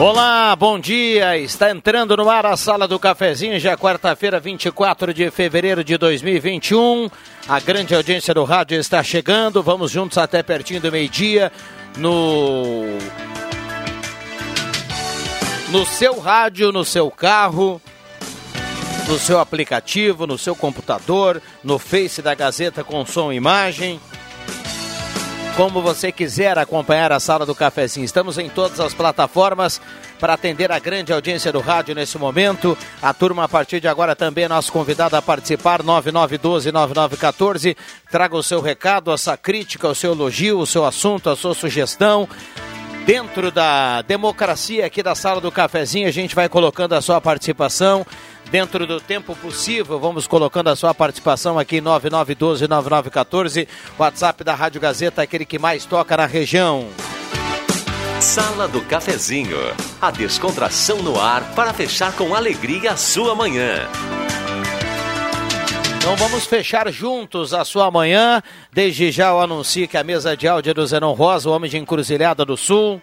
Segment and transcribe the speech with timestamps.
[0.00, 1.36] Olá, bom dia.
[1.36, 7.10] Está entrando no ar a sala do cafezinho, já quarta-feira, 24 de fevereiro de 2021.
[7.48, 9.60] A grande audiência do rádio está chegando.
[9.60, 11.50] Vamos juntos até pertinho do meio-dia
[11.96, 12.84] no
[15.70, 17.82] no seu rádio, no seu carro,
[19.08, 24.00] no seu aplicativo, no seu computador, no Face da Gazeta com som e imagem
[25.58, 28.04] como você quiser acompanhar a sala do cafezinho.
[28.04, 29.80] Estamos em todas as plataformas
[30.20, 32.78] para atender a grande audiência do rádio nesse momento.
[33.02, 37.76] A turma, a partir de agora, também é nosso convidado a participar, 9912-9914.
[38.08, 41.56] Traga o seu recado, a sua crítica, o seu elogio, o seu assunto, a sua
[41.56, 42.28] sugestão.
[43.04, 48.06] Dentro da democracia aqui da sala do cafezinho, a gente vai colocando a sua participação
[48.50, 49.98] dentro do tempo possível.
[49.98, 53.66] Vamos colocando a sua participação aqui 99129914,
[53.98, 56.88] WhatsApp da Rádio Gazeta, aquele que mais toca na região.
[58.20, 59.58] Sala do Cafezinho,
[60.00, 63.88] a descontração no ar para fechar com alegria a sua manhã.
[65.98, 68.42] Então vamos fechar juntos a sua manhã.
[68.72, 71.70] Desde já eu anuncio que a mesa de áudio é do Zenon Rosa, o homem
[71.70, 73.00] de Encruzilhada do Sul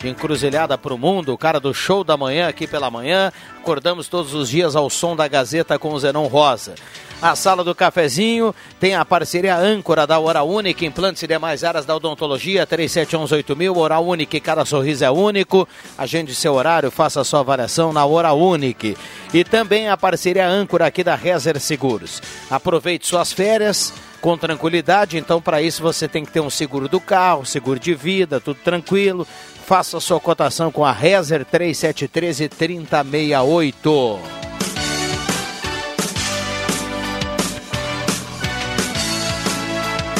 [0.00, 3.30] de Encruzilhada para o Mundo, o cara do show da manhã aqui pela manhã.
[3.58, 6.74] Acordamos todos os dias ao som da Gazeta com o Zenon Rosa.
[7.20, 11.84] A sala do cafezinho tem a parceria âncora da Hora Única, implantes e demais áreas
[11.84, 15.68] da odontologia, 37118000, Hora Única, cada sorriso é único.
[15.98, 18.94] Agende seu horário, faça sua avaliação na Hora Única.
[19.34, 22.22] E também a parceria âncora aqui da Rezer Seguros.
[22.50, 27.00] Aproveite suas férias com tranquilidade, então para isso você tem que ter um seguro do
[27.00, 29.26] carro, seguro de vida, tudo tranquilo.
[29.70, 34.18] Faça sua cotação com a Rezer 3713 3068.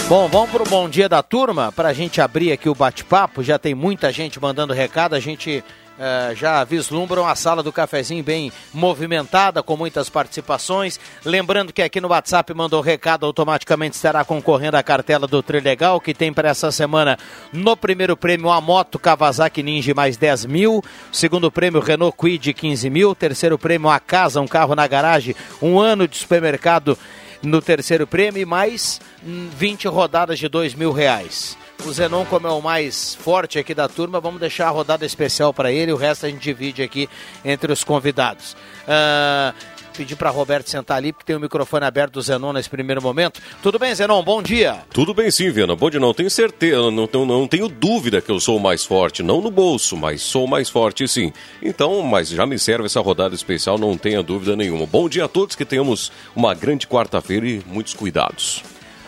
[0.08, 3.42] Bom, vamos para o bom dia da turma, para a gente abrir aqui o bate-papo.
[3.42, 5.64] Já tem muita gente mandando recado, a gente
[5.98, 10.98] Uh, já vislumbram a sala do cafezinho bem movimentada, com muitas participações.
[11.24, 16.14] Lembrando que aqui no WhatsApp mandou recado, automaticamente estará concorrendo à cartela do Trilegal, que
[16.14, 17.18] tem para essa semana
[17.52, 22.88] no primeiro prêmio a moto Kawasaki Ninja mais 10 mil, segundo prêmio Renault Quid 15
[22.88, 26.96] mil, terceiro prêmio a casa, um carro na garagem, um ano de supermercado
[27.42, 31.59] no terceiro prêmio e mais 20 hum, rodadas de 2 mil reais.
[31.86, 35.52] O Zenon, como é o mais forte aqui da turma, vamos deixar a rodada especial
[35.52, 37.08] para ele, o resto a gente divide aqui
[37.44, 38.54] entre os convidados.
[38.82, 39.54] Uh,
[39.96, 43.40] pedir para Roberto sentar ali, porque tem o microfone aberto do Zenon nesse primeiro momento.
[43.62, 44.22] Tudo bem, Zenon?
[44.22, 44.78] Bom dia.
[44.92, 45.74] Tudo bem sim, Viana.
[45.74, 48.84] Bom dia, não tenho certeza, não tenho, não tenho dúvida que eu sou o mais
[48.84, 51.32] forte, não no bolso, mas sou o mais forte sim.
[51.62, 54.86] Então, mas já me serve essa rodada especial, não tenha dúvida nenhuma.
[54.86, 58.62] Bom dia a todos, que tenhamos uma grande quarta-feira e muitos cuidados.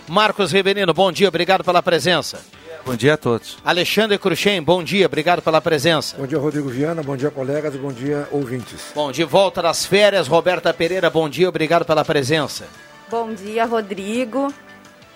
[0.08, 2.40] Marcos Riverino, bom dia, obrigado pela presença.
[2.84, 3.58] Bom dia a todos.
[3.64, 6.16] Alexandre Cruxem, bom dia, obrigado pela presença.
[6.18, 8.90] Bom dia, Rodrigo Viana, bom dia, colegas, bom dia, ouvintes.
[8.94, 12.64] Bom, de volta das férias, Roberta Pereira, bom dia, obrigado pela presença.
[13.08, 14.52] Bom dia, Rodrigo.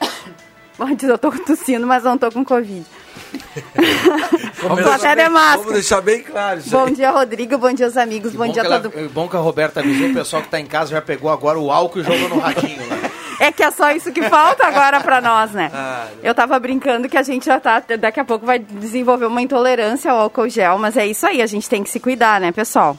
[0.78, 2.84] Bom dia, eu tô tossindo, mas não tô com Covid.
[4.62, 6.94] vamos, até bem, vamos deixar bem claro isso Bom aí.
[6.94, 7.56] dia, Rodrigo.
[7.56, 8.32] Bom dia, os amigos.
[8.32, 9.10] Bom, bom, dia a todo mundo.
[9.10, 11.72] Bom que a Roberta avisou o pessoal que está em casa já pegou agora o
[11.72, 13.10] álcool e jogou no radinho lá.
[13.40, 15.70] É que é só isso que falta agora para nós, né?
[15.72, 19.42] Ah, eu tava brincando que a gente já tá, daqui a pouco vai desenvolver uma
[19.42, 22.52] intolerância ao álcool gel, mas é isso aí, a gente tem que se cuidar, né,
[22.52, 22.96] pessoal?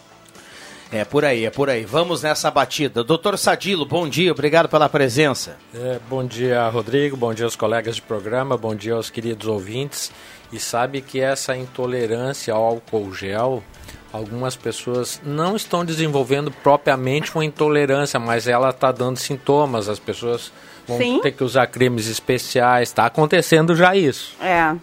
[0.92, 1.84] É por aí, é por aí.
[1.84, 3.04] Vamos nessa batida.
[3.04, 5.58] Doutor Sadilo, bom dia, obrigado pela presença.
[5.76, 10.12] É, bom dia, Rodrigo, bom dia aos colegas de programa, bom dia aos queridos ouvintes.
[10.52, 13.62] E sabe que essa intolerância ao álcool gel
[14.18, 19.88] algumas pessoas não estão desenvolvendo propriamente uma intolerância, mas ela está dando sintomas.
[19.88, 20.52] As pessoas
[20.88, 21.20] vão Sim.
[21.22, 22.90] ter que usar cremes especiais.
[22.90, 24.36] Está acontecendo já isso.
[24.42, 24.76] É.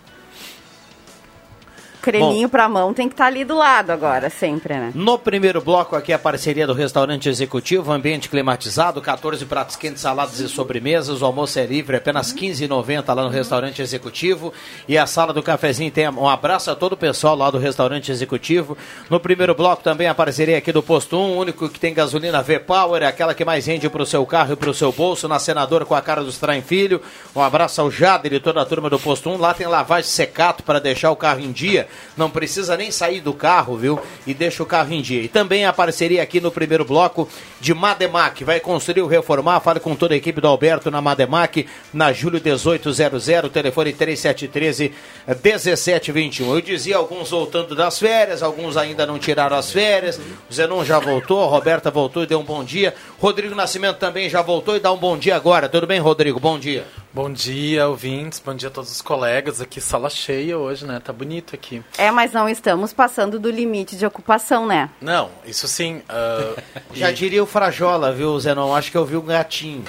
[2.05, 4.93] creminho para mão tem que estar tá ali do lado agora, sempre, né?
[4.95, 10.39] No primeiro bloco aqui a parceria do restaurante executivo, ambiente climatizado, 14 pratos quentes, saladas
[10.39, 14.53] e sobremesas, o almoço é livre, apenas 15,90 lá no restaurante executivo
[14.87, 18.13] e a sala do cafezinho tem um abraço a todo o pessoal lá do restaurante
[18.13, 18.77] executivo.
[19.09, 23.03] No primeiro bloco também a parceria aqui do Posto 1, único que tem gasolina V-Power,
[23.03, 25.39] é aquela que mais rende para o seu carro e para o seu bolso, na
[25.39, 27.01] Senadora com a cara do Strain Filho.
[27.35, 29.39] Um abraço ao Jader e toda a turma do Posto 1.
[29.39, 33.33] Lá tem lavagem secato para deixar o carro em dia não precisa nem sair do
[33.33, 34.01] carro, viu?
[34.27, 35.23] E deixa o carro em dia.
[35.23, 37.29] E também a parceria aqui no primeiro bloco
[37.61, 38.45] de Mademac.
[38.45, 39.61] Vai construir ou reformar?
[39.61, 44.93] Fale com toda a equipe do Alberto na Mademac, na Júlio 1800, telefone 3713
[45.27, 46.55] 1721.
[46.55, 50.21] Eu dizia alguns voltando das férias, alguns ainda não tiraram as férias.
[50.51, 52.95] O Zenon já voltou, a Roberta voltou e deu um bom dia.
[53.19, 55.69] Rodrigo Nascimento também já voltou e dá um bom dia agora.
[55.69, 56.41] Tudo bem, Rodrigo?
[56.41, 57.04] Bom dia.
[57.15, 58.43] Bom dia, ouvintes.
[58.45, 59.61] Bom dia a todos os colegas.
[59.61, 60.99] Aqui, sala cheia hoje, né?
[60.99, 61.81] Tá bonito aqui.
[61.97, 64.91] É, mas não estamos passando do limite de ocupação, né?
[65.01, 66.03] Não, isso sim.
[66.11, 66.61] Uh,
[66.93, 67.15] Já e...
[67.15, 68.75] diria o Frajola, viu, Zenon?
[68.75, 69.85] Acho que eu vi um gatinho.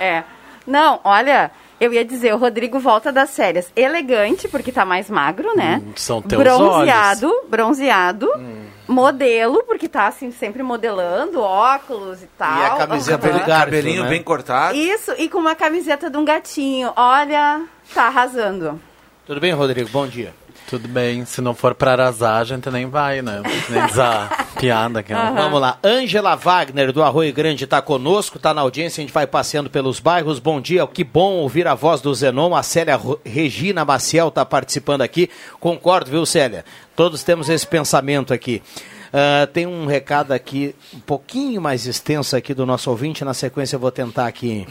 [0.00, 0.24] É.
[0.66, 5.56] Não, olha, eu ia dizer, o Rodrigo volta das férias elegante, porque tá mais magro,
[5.56, 5.82] né?
[5.84, 7.48] Hum, são teus bronzeado, olhos.
[7.48, 8.64] Bronzeado, hum.
[8.86, 12.58] modelo, porque tá assim, sempre modelando, óculos e tal.
[12.58, 13.38] E a camiseta uhum.
[13.38, 14.08] do cabelinho né?
[14.08, 14.76] bem cortado.
[14.76, 16.92] Isso, e com uma camiseta de um gatinho.
[16.96, 17.62] Olha,
[17.94, 18.80] tá arrasando.
[19.24, 19.88] Tudo bem, Rodrigo?
[19.90, 20.34] Bom dia.
[20.68, 23.42] Tudo bem, se não for para arrasar, a gente nem vai, né?
[23.70, 25.02] Nem usar piada.
[25.02, 25.34] Que uhum.
[25.34, 29.26] Vamos lá, Ângela Wagner do Arroio Grande está conosco, está na audiência, a gente vai
[29.26, 30.38] passeando pelos bairros.
[30.38, 32.54] Bom dia, que bom ouvir a voz do Zenon.
[32.54, 35.30] A Célia Regina Maciel está participando aqui.
[35.58, 36.66] Concordo, viu, Célia?
[36.94, 38.62] Todos temos esse pensamento aqui.
[39.08, 43.24] Uh, tem um recado aqui, um pouquinho mais extenso aqui do nosso ouvinte.
[43.24, 44.66] Na sequência eu vou tentar aqui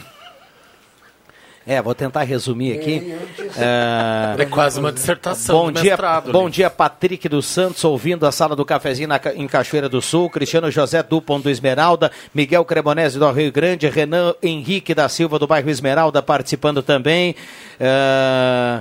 [1.68, 3.14] é, vou tentar resumir aqui.
[3.58, 8.32] É, é quase uma dissertação bom dia, mestrado, Bom dia, Patrick dos Santos, ouvindo a
[8.32, 13.18] sala do cafezinho na, em Cachoeira do Sul, Cristiano José Dupont do Esmeralda, Miguel Cremonese
[13.18, 17.36] do Rio Grande, Renan Henrique da Silva do bairro Esmeralda participando também.
[17.78, 18.80] É...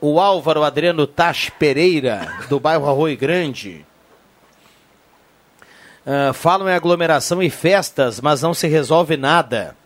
[0.00, 3.84] O Álvaro Adriano Tash Pereira, do bairro Arroio Grande.
[6.06, 9.76] Uh, falam em aglomeração e festas, mas não se resolve nada.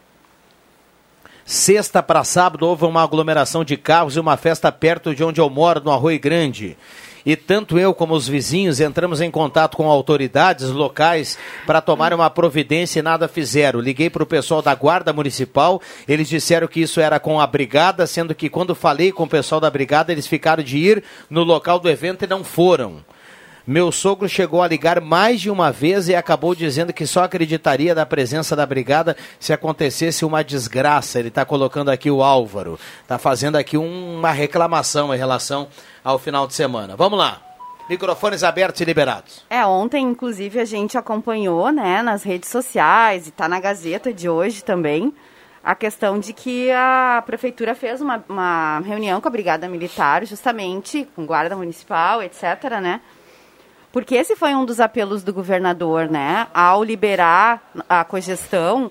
[1.44, 5.50] Sexta para sábado houve uma aglomeração de carros e uma festa perto de onde eu
[5.50, 6.76] moro, no Arroio Grande.
[7.24, 12.28] E tanto eu como os vizinhos entramos em contato com autoridades locais para tomar uma
[12.28, 13.80] providência e nada fizeram.
[13.80, 18.06] Liguei para o pessoal da Guarda Municipal, eles disseram que isso era com a brigada,
[18.06, 21.78] sendo que quando falei com o pessoal da brigada, eles ficaram de ir no local
[21.78, 23.04] do evento e não foram.
[23.64, 27.94] Meu sogro chegou a ligar mais de uma vez e acabou dizendo que só acreditaria
[27.94, 31.20] da presença da brigada se acontecesse uma desgraça.
[31.20, 32.76] Ele está colocando aqui o Álvaro.
[33.02, 35.68] Está fazendo aqui uma reclamação em relação
[36.02, 36.96] ao final de semana.
[36.96, 37.40] Vamos lá.
[37.88, 39.44] Microfones abertos e liberados.
[39.48, 44.28] É, ontem, inclusive, a gente acompanhou, né, nas redes sociais e está na Gazeta de
[44.28, 45.14] hoje também,
[45.62, 51.06] a questão de que a prefeitura fez uma, uma reunião com a Brigada Militar, justamente
[51.14, 53.00] com Guarda Municipal, etc., né,
[53.92, 56.48] porque esse foi um dos apelos do governador, né?
[56.54, 58.90] Ao liberar a cogestão,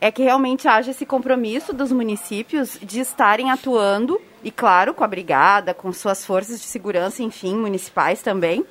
[0.00, 5.08] é que realmente haja esse compromisso dos municípios de estarem atuando, e claro, com a
[5.08, 8.64] brigada, com suas forças de segurança, enfim, municipais também,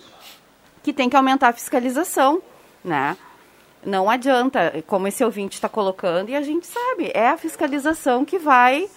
[0.82, 2.42] que tem que aumentar a fiscalização,
[2.84, 3.16] né?
[3.86, 8.40] Não adianta, como esse ouvinte está colocando, e a gente sabe, é a fiscalização que
[8.40, 8.90] vai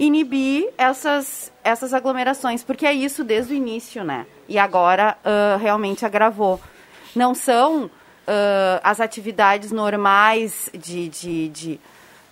[0.00, 4.26] inibir essas, essas aglomerações, porque é isso desde o início, né?
[4.48, 6.58] E agora uh, realmente agravou.
[7.14, 7.90] Não são uh,
[8.82, 11.80] as atividades normais de, de, de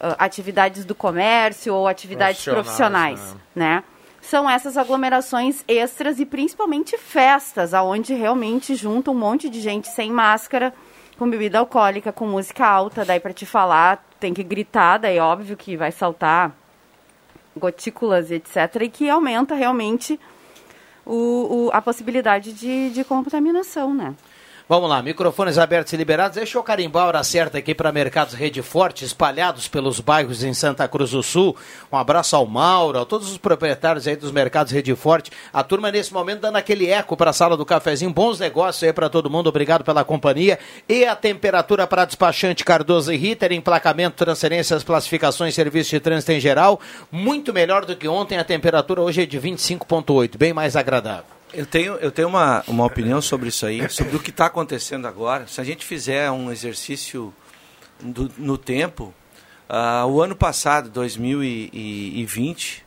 [0.01, 3.77] uh, atividades do comércio ou atividades profissionais, profissionais né?
[3.77, 3.85] né?
[4.23, 10.11] São essas aglomerações extras e principalmente festas, aonde realmente junta um monte de gente sem
[10.11, 10.73] máscara,
[11.19, 15.57] com bebida alcoólica, com música alta, daí para te falar, tem que gritar, daí óbvio
[15.57, 16.55] que vai saltar
[17.59, 20.19] gotículas, etc., e que aumenta realmente
[21.05, 24.15] o, o, a possibilidade de, de contaminação, né?
[24.69, 26.37] Vamos lá, microfones abertos e liberados.
[26.37, 30.53] Deixa eu carimbar a hora certa aqui para Mercados Rede Forte, espalhados pelos bairros em
[30.53, 31.57] Santa Cruz do Sul.
[31.91, 35.33] Um abraço ao Mauro, a todos os proprietários aí dos Mercados Rede Forte.
[35.55, 38.13] A turma nesse momento dando aquele eco para a sala do cafezinho.
[38.13, 40.59] Bons negócios aí para todo mundo, obrigado pela companhia.
[40.87, 46.41] E a temperatura para despachante Cardoso e Ritter, emplacamento, transferências, classificações, serviço de trânsito em
[46.41, 46.79] geral.
[47.11, 51.38] Muito melhor do que ontem, a temperatura hoje é de 25,8, bem mais agradável.
[51.53, 55.07] Eu tenho, eu tenho uma, uma opinião sobre isso aí, sobre o que está acontecendo
[55.07, 55.47] agora.
[55.47, 57.33] Se a gente fizer um exercício
[58.01, 59.15] do, no tempo,
[59.71, 62.83] Ah, o ano passado, 2020,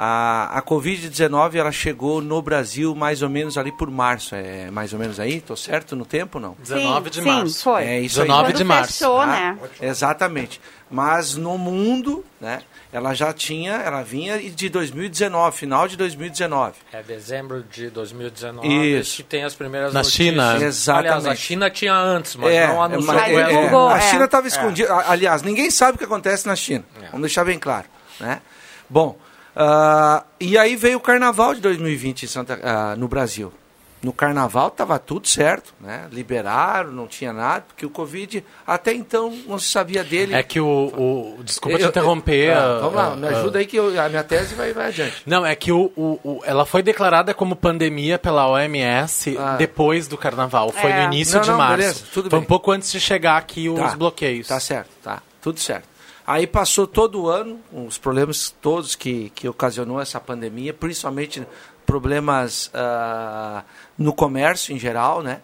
[0.00, 4.32] a, a Covid-19 ela chegou no Brasil mais ou menos ali por março.
[4.36, 5.40] É mais ou menos aí?
[5.40, 6.56] Tô certo no tempo não?
[6.62, 7.48] 19 de sim, março.
[7.54, 7.84] Sim, foi.
[7.84, 8.52] É isso 19 aí.
[8.54, 8.92] de março.
[8.92, 9.26] fechou, Tá?
[9.26, 9.58] né?
[9.80, 10.60] Exatamente.
[10.88, 12.60] Mas no mundo, né,
[12.92, 16.74] ela já tinha, ela vinha de 2019, final de 2019.
[16.92, 19.16] É dezembro de 2019 Isso.
[19.16, 20.28] que tem as primeiras Na notícias.
[20.28, 20.56] China.
[20.64, 21.08] Exatamente.
[21.08, 23.48] Aliás, a China tinha antes, mas É, não anunciou mas- ela.
[23.48, 24.00] divulgou, a é.
[24.00, 24.94] China estava escondida.
[24.94, 26.84] A- Aliás, ninguém sabe o que acontece na China.
[27.02, 27.06] É.
[27.06, 27.86] Vamos deixar bem claro.
[28.20, 28.40] Né?
[28.88, 29.18] Bom,
[29.58, 33.52] ah, e aí veio o Carnaval de 2020 em Santa, ah, no Brasil.
[34.00, 36.06] No Carnaval estava tudo certo, né?
[36.12, 40.34] liberaram, não tinha nada, porque o Covid, até então, não se sabia dele.
[40.36, 40.68] É que o.
[40.68, 42.52] o- desculpa te Eu- interromper.
[42.56, 44.86] Ah, vamos lá, ah, me ah, ajuda aí que eu- a minha tese vai, vai
[44.86, 45.20] adiante.
[45.26, 50.16] Não, é que o, o- o- ela foi declarada como pandemia pela OMS depois do
[50.16, 50.70] carnaval.
[50.70, 50.98] Foi É.
[51.00, 51.76] no início Não, de não, março.
[51.78, 52.44] beleza, tudo foi bem.
[52.44, 54.46] um pouco antes de chegar aqui os Tá, bloqueios.
[54.46, 55.20] Tá certo, tá.
[55.42, 55.88] Tudo certo.
[56.28, 61.42] Aí passou todo o ano, os problemas todos que, que ocasionou essa pandemia, principalmente
[61.86, 63.64] problemas ah,
[63.96, 65.40] no comércio em geral, né?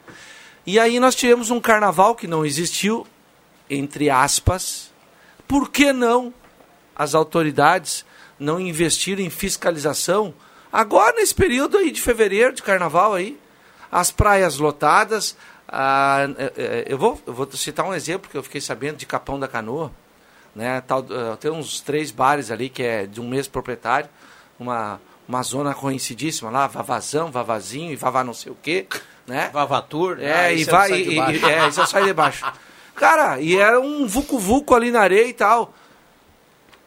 [0.67, 3.07] E aí nós tivemos um carnaval que não existiu,
[3.71, 4.93] entre aspas.
[5.49, 6.35] Por que não
[6.95, 8.05] as autoridades
[8.39, 10.35] não investiram em fiscalização
[10.71, 13.41] agora nesse período aí de fevereiro, de carnaval aí?
[13.91, 15.35] As praias lotadas.
[16.59, 19.49] eh, eu, vou, eu vou citar um exemplo que eu fiquei sabendo de Capão da
[19.49, 19.91] Canoa.
[20.55, 24.09] Né, tal, eh, tem uns três bares ali que é de um mesmo proprietário,
[24.59, 28.87] uma, uma zona conhecidíssima lá, Vavazão, Vavazinho e Vavá não sei o quê,
[29.27, 29.51] né?
[29.53, 30.19] Vavatur.
[30.21, 30.89] É, ah, e esse vai.
[30.91, 32.45] sai E, e, é, esse eu saio de baixo.
[32.95, 35.75] Cara, e era um vucu-vucu ali na areia e tal.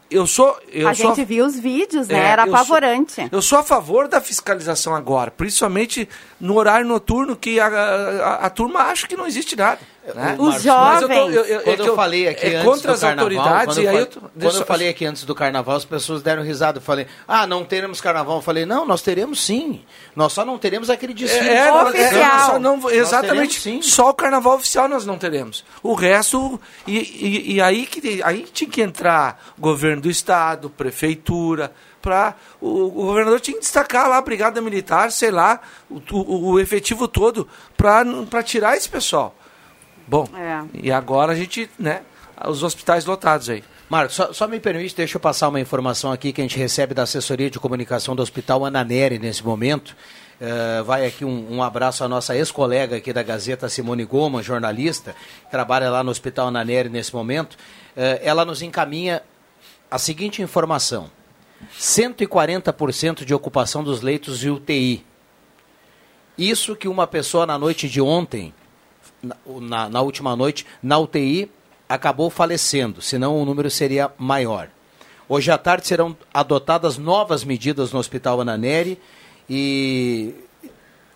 [0.09, 0.57] Eu sou.
[0.71, 2.17] Eu a sou gente viu os vídeos, né?
[2.17, 3.27] É, Era eu sou- apavorante.
[3.29, 6.07] eu sou a favor da fiscalização agora, principalmente
[6.39, 9.79] no horário noturno, que a, a, a turma acha que não existe nada.
[10.15, 10.35] Né?
[10.39, 10.71] Os Mas eu
[11.07, 11.35] tô- jovens.
[11.35, 13.65] eu- eu- é Quando que eu falei aqui é antes contra do as carnaval, autoridades,
[13.75, 15.85] quando aí eu, eu, fa- tô- quando deixa eu falei aqui antes do carnaval, as
[15.85, 16.77] pessoas deram risada.
[16.77, 18.37] Eu falei, ah, não teremos carnaval.
[18.37, 19.83] Eu falei, não, nós teremos sim.
[20.15, 21.49] Nós só não teremos aquele desfile.
[21.49, 22.45] É, não, é, Oficial.
[22.45, 23.61] só não- exatamente.
[23.61, 23.81] teremos, sim.
[23.81, 25.65] Só o carnaval oficial nós não teremos.
[25.83, 26.59] O resto.
[26.87, 31.71] E, e- e aí, que, aí tinha que entrar governo do estado, prefeitura.
[32.01, 35.59] Pra, o, o governador tinha que destacar lá a brigada militar, sei lá,
[35.89, 37.45] o, o- o efetivo todo,
[37.75, 39.35] para tirar esse pessoal.
[40.07, 40.63] Bom, É.
[40.73, 42.01] e agora a gente, né?
[42.47, 43.63] Os hospitais lotados aí.
[43.89, 46.93] Marcos, só, só me permite, deixa eu passar uma informação aqui que a gente recebe
[46.93, 49.95] da assessoria de comunicação do Hospital Ananeri nesse momento.
[50.39, 55.15] Eh, vai aqui um, um abraço à nossa ex-colega aqui da Gazeta, Simone Goma, jornalista,
[55.45, 57.57] que trabalha lá no Hospital Ananeri nesse momento.
[57.95, 59.23] Eh, ela nos encaminha
[59.89, 61.09] a seguinte informação:
[61.79, 65.03] 140% de ocupação dos leitos de UTI.
[66.37, 68.53] Isso que uma pessoa na noite de ontem,
[69.21, 71.49] na, na- última noite, na UTI,
[71.89, 74.67] acabou falecendo, senão o número seria maior.
[75.29, 78.99] Hoje à tarde serão adotadas novas medidas no Hospital Ananeri
[79.49, 80.33] e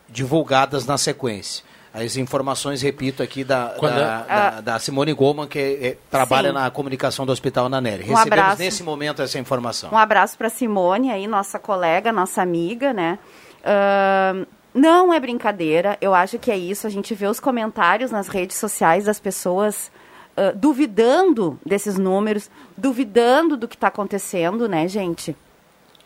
[0.10, 1.64] divulgadas na sequência.
[1.94, 6.50] As informações, repito, aqui da, Quando da, é- da- da Simone Goldman, que é- trabalha
[6.50, 6.54] Sim.
[6.56, 8.04] na comunicação do Hospital Ananeri.
[8.04, 8.62] Um Recebemos abraço.
[8.62, 9.92] nesse momento essa informação.
[9.92, 13.20] Um abraço para Simone aí, nossa colega, nossa amiga, né?
[13.64, 16.88] Ahn, não é brincadeira, eu acho que é isso.
[16.88, 19.92] A gente vê os comentários nas redes sociais das pessoas
[20.36, 25.36] ah, duvidando desses números, duvidando do que está acontecendo, né, gente?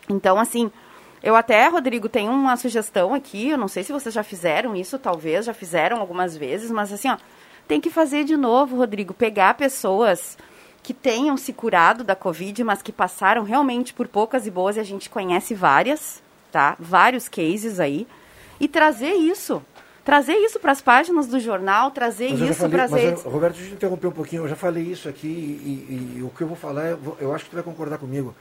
[0.10, 0.72] Então, assim,
[1.22, 3.50] eu até, Rodrigo, tenho uma sugestão aqui.
[3.50, 7.10] Eu não sei se vocês já fizeram isso, talvez já fizeram algumas vezes, mas assim,
[7.10, 7.18] ó,
[7.68, 9.14] tem que fazer de novo, Rodrigo.
[9.14, 10.38] Pegar pessoas
[10.84, 14.80] que tenham se curado da Covid, mas que passaram realmente por poucas e boas, e
[14.80, 16.76] a gente conhece várias, tá?
[16.80, 18.08] Vários cases aí.
[18.60, 19.62] E trazer isso.
[20.04, 23.24] Trazer isso para as páginas do jornal, trazer Mas isso para as redes.
[23.24, 24.44] Roberto, deixa eu te interromper um pouquinho.
[24.44, 25.70] Eu já falei isso aqui e,
[26.16, 27.98] e- e o que eu vou falar, eu, vou- eu acho que tu vai concordar
[27.98, 28.36] comigo.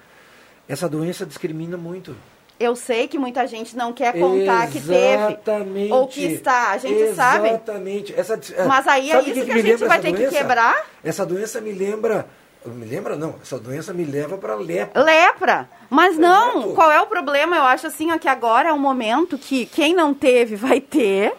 [0.68, 2.14] Essa doença discrimina muito.
[2.60, 5.92] Eu sei que muita gente não quer contar que teve Exatamente.
[5.92, 7.48] ou que está, a gente sabe.
[7.48, 8.14] Exatamente.
[8.14, 10.36] Essa, é, Mas aí é isso que, me a gente vai ter que doença?
[10.36, 10.86] quebrar.
[11.02, 12.26] Essa doença me lembra.
[12.64, 13.36] Me lembra, não.
[13.42, 15.02] Essa doença me leva para lepra.
[15.02, 15.68] Lepra.
[15.90, 17.56] Mas não, qual é o problema?
[17.56, 21.34] Eu acho assim, ó, que agora é um momento que quem não teve vai ter.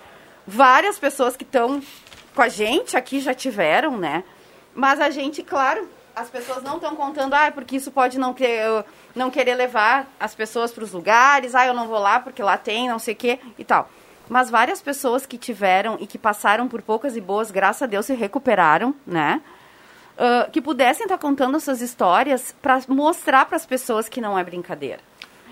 [0.45, 1.81] Várias pessoas que estão
[2.35, 4.23] com a gente aqui já tiveram, né?
[4.75, 8.85] Mas a gente, claro, as pessoas não estão contando, ah, porque isso pode não ter,
[9.15, 12.57] não querer levar as pessoas para os lugares, ah, eu não vou lá porque lá
[12.57, 13.89] tem, não sei o quê e tal.
[14.29, 18.05] Mas várias pessoas que tiveram e que passaram por poucas e boas, graças a Deus,
[18.05, 19.41] se recuperaram, né?
[20.17, 24.43] Ah, que pudessem estar contando suas histórias para mostrar para as pessoas que não é
[24.43, 24.99] brincadeira.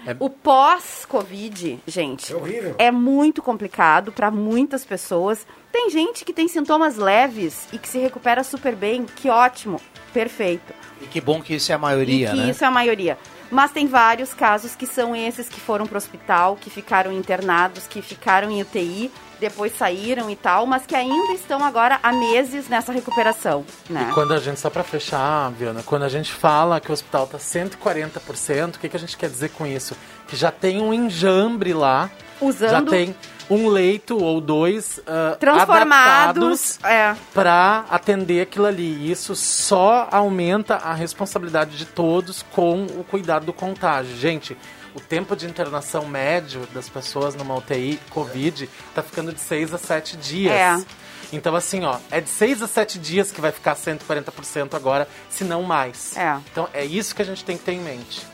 [0.05, 0.15] É...
[0.20, 2.34] O pós-Covid, gente,
[2.77, 5.46] é, é muito complicado para muitas pessoas.
[5.72, 9.79] Tem gente que tem sintomas leves e que se recupera super bem, que ótimo,
[10.13, 10.74] perfeito.
[11.01, 12.50] E que bom que isso é a maioria, e que né?
[12.50, 13.17] isso é a maioria.
[13.53, 17.86] Mas tem vários casos que são esses que foram para o hospital, que ficaram internados,
[17.86, 22.67] que ficaram em UTI, depois saíram e tal, mas que ainda estão agora há meses
[22.67, 23.63] nessa recuperação.
[23.88, 24.07] Né?
[24.10, 27.25] E quando a gente, só para fechar, Viana, quando a gente fala que o hospital
[27.25, 29.95] está 140%, o que, que a gente quer dizer com isso?
[30.34, 32.10] Que já tem um enjambre lá,
[32.42, 32.72] Usando...
[32.72, 33.16] já tem
[33.48, 37.16] um leito ou dois uh, transformados é.
[37.36, 39.12] para atender aquilo ali.
[39.12, 44.16] Isso só aumenta a responsabilidade de todos com o cuidado do contágio.
[44.16, 44.58] Gente,
[44.96, 49.78] o tempo de internação médio das pessoas numa UTI Covid está ficando de 6 a
[49.78, 50.52] 7 dias.
[50.52, 50.84] É.
[51.32, 55.44] Então, assim, ó, é de 6 a 7 dias que vai ficar 140% agora, se
[55.44, 56.18] não mais.
[56.18, 56.40] É.
[56.52, 58.33] Então, é isso que a gente tem que ter em mente.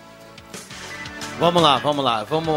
[1.40, 2.24] Vamos lá, vamos lá.
[2.24, 2.56] Vamos,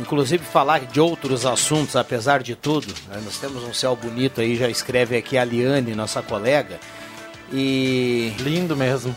[0.00, 2.86] inclusive, falar de outros assuntos, apesar de tudo.
[3.08, 3.20] Né?
[3.24, 6.78] Nós temos um céu bonito aí, já escreve aqui a Liane, nossa colega.
[7.52, 8.34] E.
[8.40, 9.16] Lindo mesmo.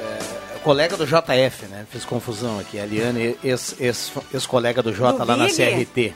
[0.00, 1.84] É, colega do JF, né?
[1.90, 2.80] Fiz confusão aqui.
[2.80, 5.58] A Liane, ex-colega ex, ex do J do lá Vig?
[5.58, 6.14] na CRT.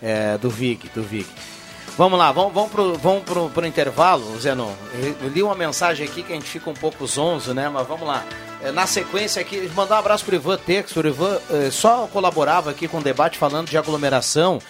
[0.00, 1.26] É, do VIG, do VIG.
[1.98, 4.70] Vamos lá, vamos, vamos, pro, vamos pro, pro intervalo, Zenon.
[5.20, 7.68] Eu li uma mensagem aqui que a gente fica um pouco zonzo, né?
[7.68, 8.24] Mas vamos lá.
[8.62, 11.00] É, na sequência aqui, mandar um abraço pro Ivan Texto.
[11.00, 14.60] O Ivan é, só colaborava aqui com o debate falando de aglomeração.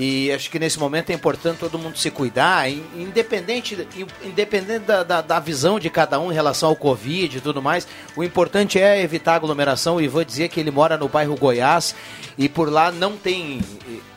[0.00, 3.76] E acho que nesse momento é importante todo mundo se cuidar, independente,
[4.22, 7.84] independente da, da, da, visão de cada um em relação ao Covid e tudo mais.
[8.14, 9.96] O importante é evitar aglomeração.
[9.96, 11.96] O Ivan dizia que ele mora no bairro Goiás
[12.38, 13.60] e por lá não tem,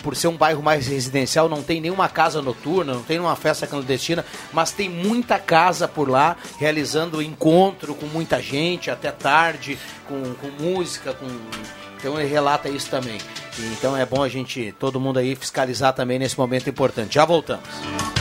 [0.03, 3.65] por ser um bairro mais residencial, não tem nenhuma casa noturna, não tem nenhuma festa
[3.65, 4.23] clandestina,
[4.53, 10.63] mas tem muita casa por lá realizando encontro com muita gente até tarde, com, com
[10.63, 11.25] música, com
[12.01, 13.19] então ele relata isso também.
[13.77, 17.13] Então é bom a gente, todo mundo aí, fiscalizar também nesse momento importante.
[17.13, 18.20] Já voltamos.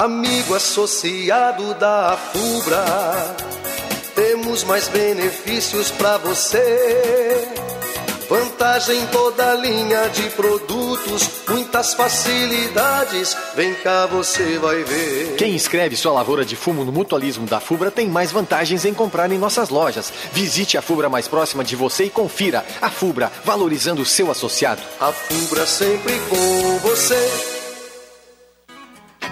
[0.00, 3.36] Amigo associado da FUBRA,
[4.14, 7.46] temos mais benefícios para você.
[8.26, 13.36] Vantagem em toda linha de produtos, muitas facilidades.
[13.54, 15.36] Vem cá, você vai ver.
[15.36, 19.30] Quem inscreve sua lavoura de fumo no mutualismo da Fubra tem mais vantagens em comprar
[19.30, 20.10] em nossas lojas.
[20.32, 22.64] Visite a Fubra mais próxima de você e confira.
[22.80, 24.80] A Fubra, valorizando o seu associado.
[24.98, 27.59] A Fubra sempre com você.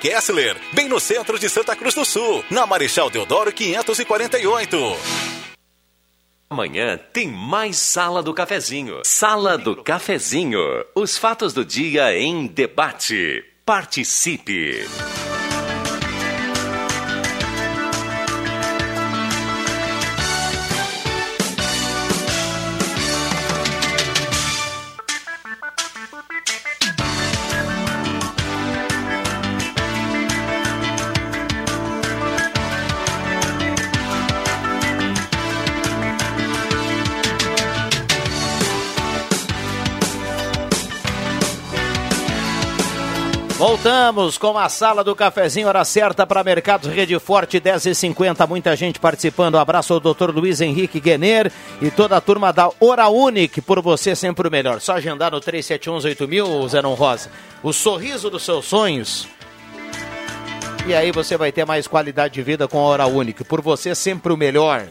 [0.00, 4.76] Kessler, bem no centro de Santa Cruz do Sul, na Marechal Deodoro 548.
[6.50, 9.00] Amanhã tem mais Sala do Cafezinho.
[9.04, 10.60] Sala do Cafezinho.
[10.94, 13.42] Os fatos do dia em debate.
[13.64, 14.84] Participe.
[43.82, 48.46] Voltamos com a sala do cafezinho, hora certa para Mercados Rede Forte, 10h50.
[48.46, 49.58] Muita gente participando.
[49.58, 53.06] abraço ao doutor Luiz Henrique Guener e toda a turma da Hora.
[53.66, 54.80] Por você, sempre o melhor.
[54.80, 57.28] Só agendar no 3718000, Zenon Rosa.
[57.60, 59.26] O sorriso dos seus sonhos.
[60.86, 63.04] E aí você vai ter mais qualidade de vida com a Hora.
[63.48, 64.86] Por você, sempre o melhor.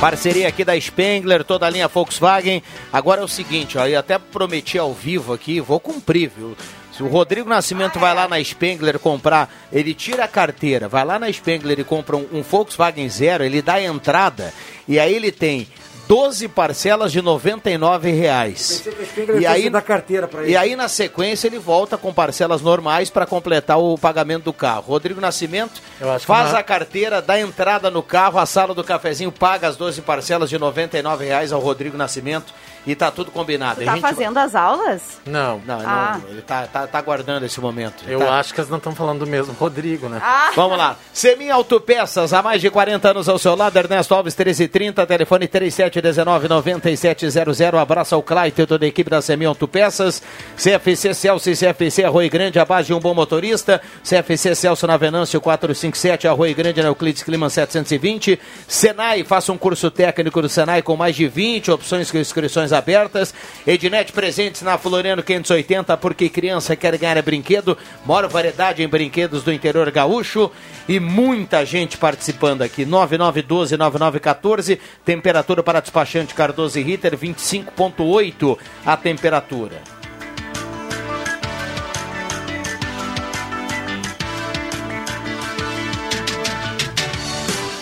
[0.00, 2.62] Parceria aqui da Spengler, toda a linha Volkswagen.
[2.92, 6.56] Agora é o seguinte, ó, eu até prometi ao vivo aqui, vou cumprir, viu?
[6.92, 11.18] Se o Rodrigo Nascimento vai lá na Spengler comprar, ele tira a carteira, vai lá
[11.18, 14.54] na Spengler e compra um, um Volkswagen Zero, ele dá a entrada
[14.86, 15.66] e aí ele tem
[16.08, 18.80] 12 parcelas de 99 reais.
[18.82, 20.52] Pensei que a Spengler E fosse aí, dar carteira para ele.
[20.52, 24.84] e aí, na sequência, ele volta com parcelas normais para completar o pagamento do carro.
[24.88, 25.82] Rodrigo Nascimento
[26.20, 30.48] faz a carteira, dá entrada no carro, a sala do cafezinho paga as 12 parcelas
[30.48, 32.54] de 99 reais ao Rodrigo Nascimento
[32.86, 33.80] e tá tudo combinado.
[33.80, 35.02] Tu tá gente- fazendo as aulas?
[35.26, 35.60] Não.
[35.66, 36.18] Não, Ah.
[36.22, 38.02] não, ele tá, tá, tá aguardando esse momento.
[38.06, 40.20] Ele Eu tá- acho que eles não estão falando do mesmo Rodrigo, né?
[40.22, 40.52] Ah.
[40.56, 40.96] Vamos lá.
[41.12, 43.76] Semin Autopeças, há mais de 40 anos ao seu lado.
[43.76, 45.46] Ernesto Alves, 1330, telefone
[46.02, 47.78] 3719-9700.
[47.78, 50.22] Abraço ao Claito e toda a equipe da Semin Autopeças.
[50.56, 53.80] CFC Celso e CFC Arroio Grande, base de um bom motorista.
[54.02, 58.38] CFC Celso na Venâncio 457, Arroio Grande, na Euclides Clima 720.
[58.66, 63.34] Senai, faça um curso técnico do Senai com mais de 20 opções com inscrições abertas.
[63.66, 67.76] Ednet presentes na Floriano 580, porque criança quer ganhar brinquedo.
[68.04, 70.50] Maior variedade em brinquedos do interior gaúcho
[70.88, 72.84] e muita gente participando aqui.
[72.86, 79.80] 9912-9914, temperatura para despachante Cardoso e Ritter, 25,8 a temperatura.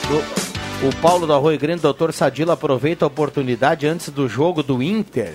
[0.08, 4.80] O, o Paulo do Arroio Grande, doutor Sadilo, aproveita a oportunidade antes do jogo do
[4.80, 5.34] Inter.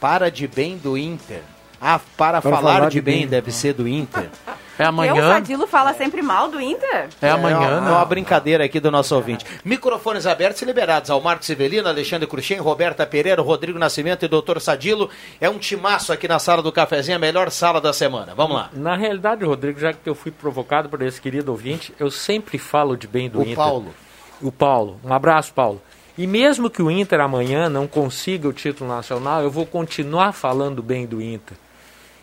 [0.00, 1.42] Para de bem do Inter.
[1.78, 4.30] Ah, para, falar, de bem, deve ser do Inter.
[4.78, 7.08] É Porque o Sadilo fala sempre mal do Inter?
[7.22, 9.44] É amanhã, É uma brincadeira aqui do nosso ouvinte.
[9.64, 14.60] Microfones abertos e liberados ao Marcos Severino, Alexandre Cruxem, Roberta Pereira, Rodrigo Nascimento e Doutor
[14.60, 15.08] Sadilo.
[15.40, 18.34] É um timaço aqui na sala do cafezinho, a melhor sala da semana.
[18.34, 18.70] Vamos lá.
[18.72, 22.96] Na realidade, Rodrigo, já que eu fui provocado por esse querido ouvinte, eu sempre falo
[22.96, 23.56] de bem do O Inter.
[23.56, 23.94] Paulo.
[24.42, 25.00] O Paulo.
[25.04, 25.80] Um abraço, Paulo.
[26.16, 30.82] E mesmo que o Inter amanhã não consiga o título nacional, eu vou continuar falando
[30.82, 31.56] bem do Inter.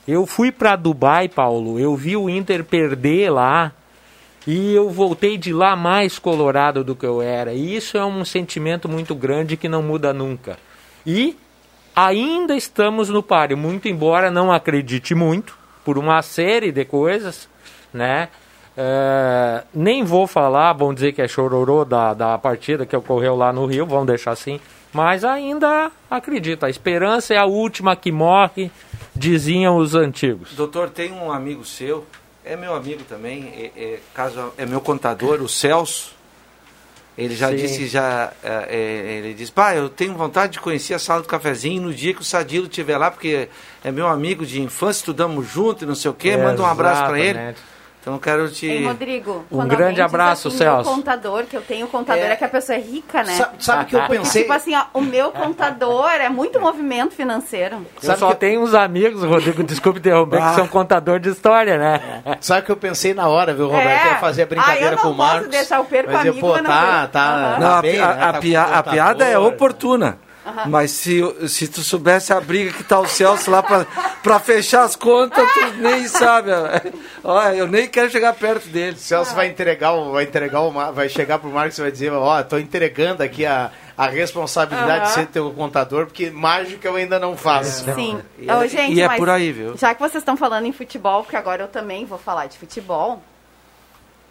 [0.07, 3.71] Eu fui para Dubai, Paulo, eu vi o Inter perder lá
[4.47, 7.53] e eu voltei de lá mais colorado do que eu era.
[7.53, 10.57] E isso é um sentimento muito grande que não muda nunca.
[11.05, 11.37] E
[11.95, 17.47] ainda estamos no páreo, muito embora não acredite muito, por uma série de coisas,
[17.93, 18.29] né?
[18.75, 23.51] É, nem vou falar, vão dizer que é chororô da, da partida que ocorreu lá
[23.51, 24.59] no Rio, vão deixar assim,
[24.93, 28.71] mas ainda acredito, a esperança é a última que morre,
[29.15, 30.53] diziam os antigos.
[30.53, 32.05] Doutor, tem um amigo seu,
[32.43, 36.19] é meu amigo também, é, é, caso, é meu contador, o Celso.
[37.17, 37.55] Ele já Sim.
[37.57, 41.27] disse, já, é, é, ele disse, pai, eu tenho vontade de conhecer a sala do
[41.27, 43.49] cafezinho no dia que o Sadilo estiver lá, porque
[43.83, 47.03] é meu amigo de infância, estudamos junto e não sei o quê, manda um abraço
[47.03, 47.55] para ele.
[48.01, 48.65] Então eu quero te.
[48.65, 50.89] Ei, Rodrigo, Um grande abraço, assim, Celso.
[50.89, 53.33] Meu contador, que eu tenho contador, é, que a pessoa é rica, né?
[53.35, 57.13] Sabe- sabe que eu Porque, pensei- Tipo assim, ó, o meu contador é muito movimento
[57.13, 57.85] financeiro.
[58.01, 60.49] Eu só tenho uns amigos, Rodrigo, desculpe interromper, Ah.
[60.49, 62.23] que são contador de história, né?
[62.41, 63.87] Sabe o que eu pensei na hora, viu, Roberto?
[64.07, 64.09] É.
[64.13, 65.37] Ia fazer a Ah, brincadeira eu não com o Marcos.
[65.41, 67.07] posso deixar o perco mas eu, amigo, pô, mas não tá, tá,
[67.53, 68.13] tá Não, a, bem, a- né?
[68.13, 68.29] a Tá
[68.79, 69.51] a piada é contador.
[70.43, 70.65] Oportuna.
[70.67, 73.85] Mas se, se tu soubesse a briga que tá o Celso lá pra,
[74.23, 76.49] pra fechar as contas, tu nem sabe.
[77.23, 78.97] Olha, eu nem quero chegar perto dele.
[78.97, 82.11] Celso vai entregar, o, vai entregar o, Mar- vai chegar pro Marcos e vai dizer,
[82.11, 85.13] ó, tô entregando aqui a, a responsabilidade de Aham.
[85.13, 87.85] ser teu contador, porque mágica eu ainda não faço.
[87.93, 88.19] Sim.
[88.39, 89.77] E Ô, é- gente, e é mas por aí, viu?
[89.77, 93.21] Já que vocês estão falando em futebol, porque agora eu também vou falar de futebol.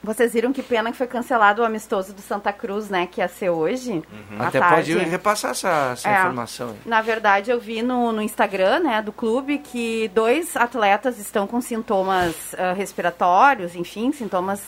[0.02, 3.06] Vocês viram que pena que foi cancelado o amistoso do Santa Cruz, né?
[3.06, 4.02] Que ia ser hoje.
[4.38, 4.94] à Até tarde.
[4.94, 6.18] pode repassar essa, essa É.
[6.20, 6.76] informação aí.
[6.86, 11.60] Na verdade, eu vi no, no Instagram, né, do clube, que dois atletas estão com
[11.60, 14.62] sintomas ah, respiratórios, enfim, sintomas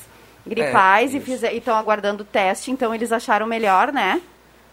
[0.46, 4.20] gripais É, e fizer- e estão aguardando o teste, então eles acharam melhor, né,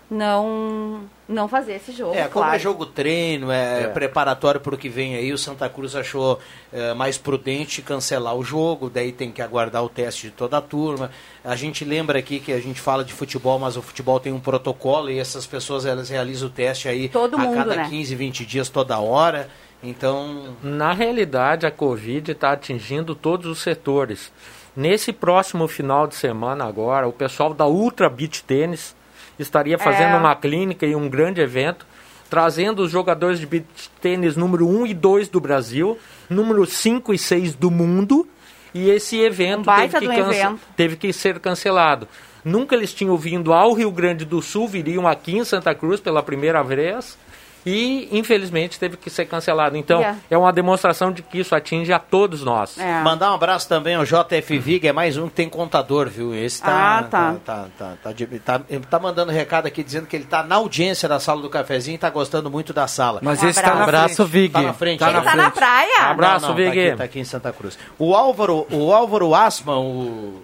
[0.09, 2.55] não não fazer esse jogo, É, como claro.
[2.55, 6.39] é jogo treino, é, preparatório para o que vem aí, o Santa Cruz achou
[6.73, 10.61] é, mais prudente cancelar o jogo, daí tem que aguardar o teste de toda a
[10.61, 11.11] turma.
[11.43, 14.39] A gente lembra aqui que a gente fala de futebol, mas o futebol tem um
[14.39, 17.87] protocolo e essas pessoas elas realizam o teste aí Todo a mundo, cada né?
[17.87, 19.47] 15, 20 dias, toda hora.
[19.83, 24.31] Então, Na realidade, a Covid está atingindo todos os setores.
[24.75, 28.95] Nesse próximo final de semana agora, o pessoal da Ultra Beach Tênis
[29.39, 30.17] estaria fazendo É.
[30.17, 31.85] uma clínica e um grande evento,
[32.29, 35.97] trazendo os jogadores de beach tênis número 1 e 2 do Brasil,
[36.29, 38.27] número 5 e 6 do mundo,
[38.73, 40.59] e esse evento, Um teve, que cance- evento.
[40.75, 42.07] teve que ser cancelado.
[42.45, 46.21] Nunca eles tinham vindo ao Rio Grande do Sul, viriam aqui em Santa Cruz pela
[46.21, 47.17] primeira vez.
[47.65, 49.75] E, infelizmente, teve que ser cancelado.
[49.77, 50.19] Então, Yeah.
[50.31, 52.77] é uma demonstração de que isso atinge a todos nós.
[52.77, 53.01] É.
[53.01, 56.33] mandar um abraço também ao JF Vig, é mais um que tem contador, viu?
[56.33, 57.35] Esse tá, Ah, tá.
[57.45, 58.13] tá, tá, tá,
[58.45, 61.95] tá- tá mandando recado aqui dizendo que ele tá na audiência da sala do cafezinho
[61.95, 63.19] e tá gostando muito da sala.
[63.21, 64.29] Mas Um esse tá na Abraço, frente.
[64.31, 64.53] Vig.
[64.53, 65.03] Tá na frente.
[65.03, 66.01] Ele tá na praia?
[66.09, 66.65] Abraço, não, não, Vig.
[66.73, 67.77] Tá aqui, tá aqui em Santa Cruz.
[67.97, 70.41] O Álvaro, o Álvaro Asman, o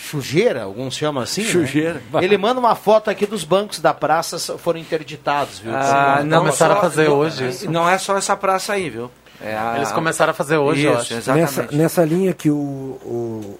[0.00, 1.48] Chujeira, alguns chamam assim, né?
[1.48, 2.02] Chujeira.
[2.20, 5.72] Ele manda uma foto aqui dos bancos da praça foram interditados, viu?
[5.74, 7.70] Ah, não, começaram só- a fazer não- hoje isso.
[7.70, 9.10] Não é só essa praça aí, viu?
[9.42, 11.14] É a- Eles começaram a fazer hoje, eu Isso, acho.
[11.14, 11.56] exatamente.
[11.56, 12.54] Nessa, nessa linha que o,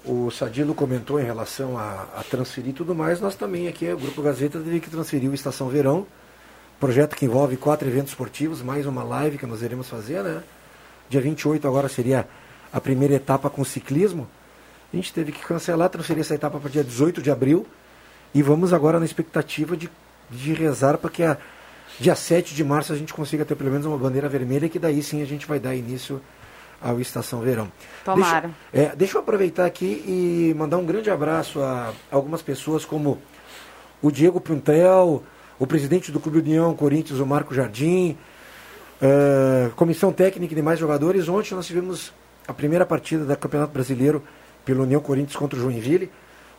[0.05, 3.91] o, o Sadilo comentou em relação a, a transferir e tudo mais, nós também aqui,
[3.91, 6.05] o Grupo Gazeta, teve que transferir o Estação Verão,
[6.79, 10.41] projeto que envolve quatro eventos esportivos, mais uma live que nós iremos fazer, né?
[11.09, 12.27] Dia 28 agora seria
[12.71, 14.27] a primeira etapa com ciclismo.
[14.91, 17.65] A gente teve que cancelar, transferir essa etapa para dia 18 de abril
[18.33, 19.89] e vamos agora na expectativa de,
[20.29, 21.37] de rezar para que a
[21.99, 25.01] dia 7 de março a gente consiga ter pelo menos uma bandeira vermelha, que daí
[25.01, 26.21] sim a gente vai dar início
[26.81, 27.71] ao Estação Verão.
[28.03, 28.49] Tomara.
[28.71, 33.21] Deixa, é, deixa eu aproveitar aqui e mandar um grande abraço a algumas pessoas como
[34.01, 35.23] o Diego Puntel,
[35.59, 38.17] o presidente do Clube União Corinthians, o Marco Jardim,
[38.99, 41.29] eh, comissão técnica e demais jogadores.
[41.29, 42.11] Ontem nós tivemos
[42.47, 44.23] a primeira partida do Campeonato Brasileiro
[44.65, 46.11] pelo União Corinthians contra o Joinville,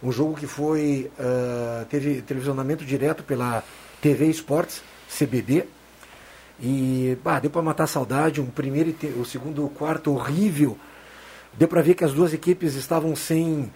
[0.03, 3.63] um jogo que foi eh, teve televisionamento direto pela
[4.01, 5.65] TV Esportes, CBB.
[6.61, 10.77] E bah, deu para matar a saudade, um primeiro e te- o segundo quarto horrível.
[11.55, 13.71] Deu para ver que as duas equipes estavam sem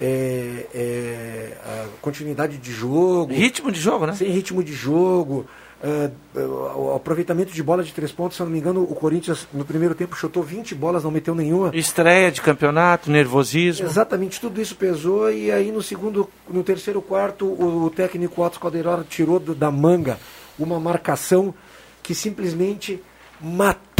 [0.00, 3.32] é, é, continuidade de jogo.
[3.32, 4.14] Ritmo de jogo, né?
[4.14, 5.46] Sem ritmo de jogo.
[5.84, 8.94] Ah, o o aproveitamento de bola de três pontos, se eu não me engano, o
[8.94, 11.70] Corinthians no primeiro tempo chutou 20 bolas, não meteu nenhuma.
[11.74, 13.86] Estreia de campeonato, nervosismo.
[13.86, 19.04] Exatamente, tudo isso pesou e aí no segundo, no terceiro quarto, o, técnico Otto Caldeirão
[19.04, 20.18] tirou da manga
[20.58, 21.54] uma marcação
[22.02, 23.02] que simplesmente
[23.40, 23.93] matou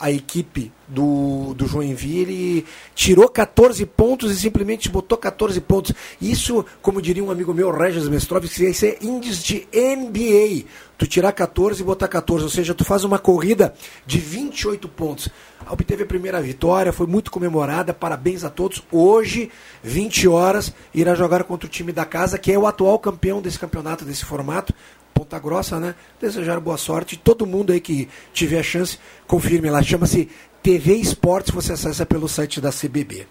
[0.00, 5.92] a equipe do, do Joinville tirou 14 pontos e simplesmente botou 14 pontos.
[6.20, 10.64] Isso, como diria um amigo meu, Regis Mestrovski, isso é índice de NBA.
[10.96, 13.74] Tu tirar 14 e botar 14, ou seja, tu faz uma corrida
[14.06, 15.28] de 28 pontos.
[15.70, 18.82] Obteve a primeira vitória, foi muito comemorada, parabéns a todos.
[18.90, 19.50] Hoje,
[19.82, 23.58] 20 horas, irá jogar contra o time da casa, que é o atual campeão desse
[23.58, 24.74] campeonato, desse formato.
[25.20, 25.94] Ponta Grossa, né?
[26.18, 27.14] Desejar boa sorte.
[27.14, 29.82] Todo mundo aí que tiver a chance, confirme lá.
[29.82, 30.30] Chama-se
[30.62, 33.26] TV Esportes, você acessa pelo site da CBB.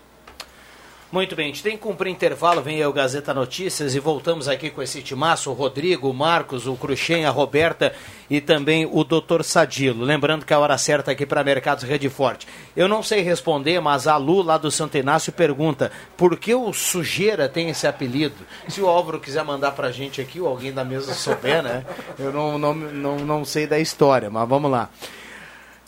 [1.11, 4.47] Muito bem, a gente tem que cumprir intervalo, vem aí o Gazeta Notícias e voltamos
[4.47, 7.95] aqui com esse timaço, o Rodrigo, o Marcos, o Cruxem, a Roberta
[8.29, 9.41] e também o Dr.
[9.41, 10.05] Sadilo.
[10.05, 12.47] Lembrando que é a hora certa aqui para Mercados Rede Forte.
[12.77, 16.71] Eu não sei responder, mas a Lu lá do Santo Inácio pergunta por que o
[16.71, 18.45] Sujeira tem esse apelido?
[18.67, 21.85] Se o Álvaro quiser mandar pra gente aqui, ou alguém da mesa souber, né?
[22.19, 24.87] Eu não, não, não, não sei da história, mas vamos lá.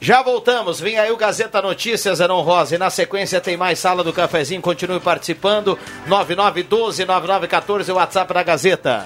[0.04, 2.74] Já voltamos, vem aí o Gazeta Notícias, Aron Rosa.
[2.74, 5.78] E na sequência tem mais Sala do Cafezinho, continue participando.
[6.10, 9.06] 9912-9914, o WhatsApp da Gazeta.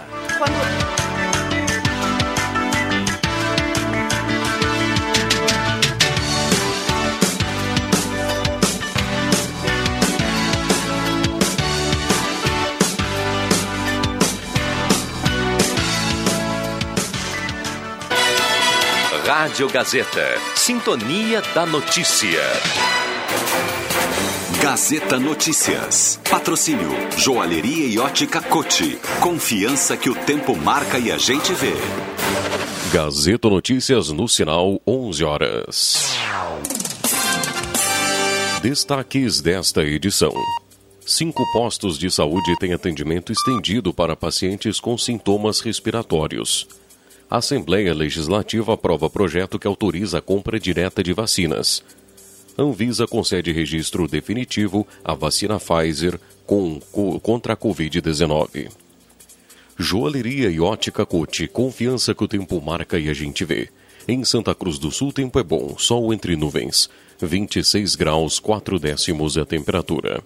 [19.38, 20.40] Rádio Gazeta.
[20.56, 22.40] Sintonia da Notícia.
[24.62, 26.22] Gazeta Notícias.
[26.32, 28.98] Patrocínio Joalheria e Ótica Cote.
[29.20, 31.74] Confiança que o tempo marca e a gente vê.
[32.94, 36.16] Gazeta Notícias no sinal 11 horas.
[38.62, 40.32] Destaques desta edição.
[41.06, 46.85] Cinco postos de saúde têm atendimento estendido para pacientes com sintomas respiratórios.
[47.30, 51.84] A Assembleia Legislativa aprova projeto que autoriza a compra direta de vacinas.
[52.58, 58.70] Anvisa concede registro definitivo à vacina Pfizer com, co, contra a Covid-19.
[59.78, 63.70] Joalheria e ótica Cote, confiança que o tempo marca e a gente vê.
[64.08, 66.90] Em Santa Cruz do Sul, tempo é bom, sol entre nuvens.
[67.20, 70.24] 26 graus, 4 décimos a temperatura.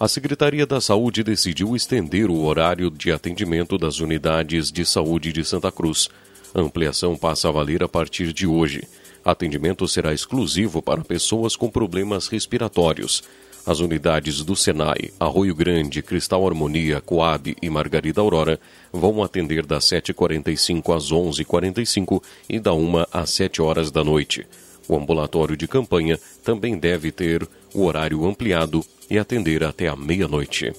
[0.00, 5.44] A Secretaria da Saúde decidiu estender o horário de atendimento das unidades de saúde de
[5.44, 6.08] Santa Cruz.
[6.54, 8.86] A ampliação passa a valer a partir de hoje.
[9.24, 13.24] Atendimento será exclusivo para pessoas com problemas respiratórios.
[13.66, 18.60] As unidades do Senai, Arroio Grande, Cristal Harmonia, Coab e Margarida Aurora
[18.92, 24.46] vão atender das 7h45 às 11h45 e da 1 às 7 horas da noite.
[24.88, 30.72] O ambulatório de campanha também deve ter o horário ampliado e atender até a meia-noite.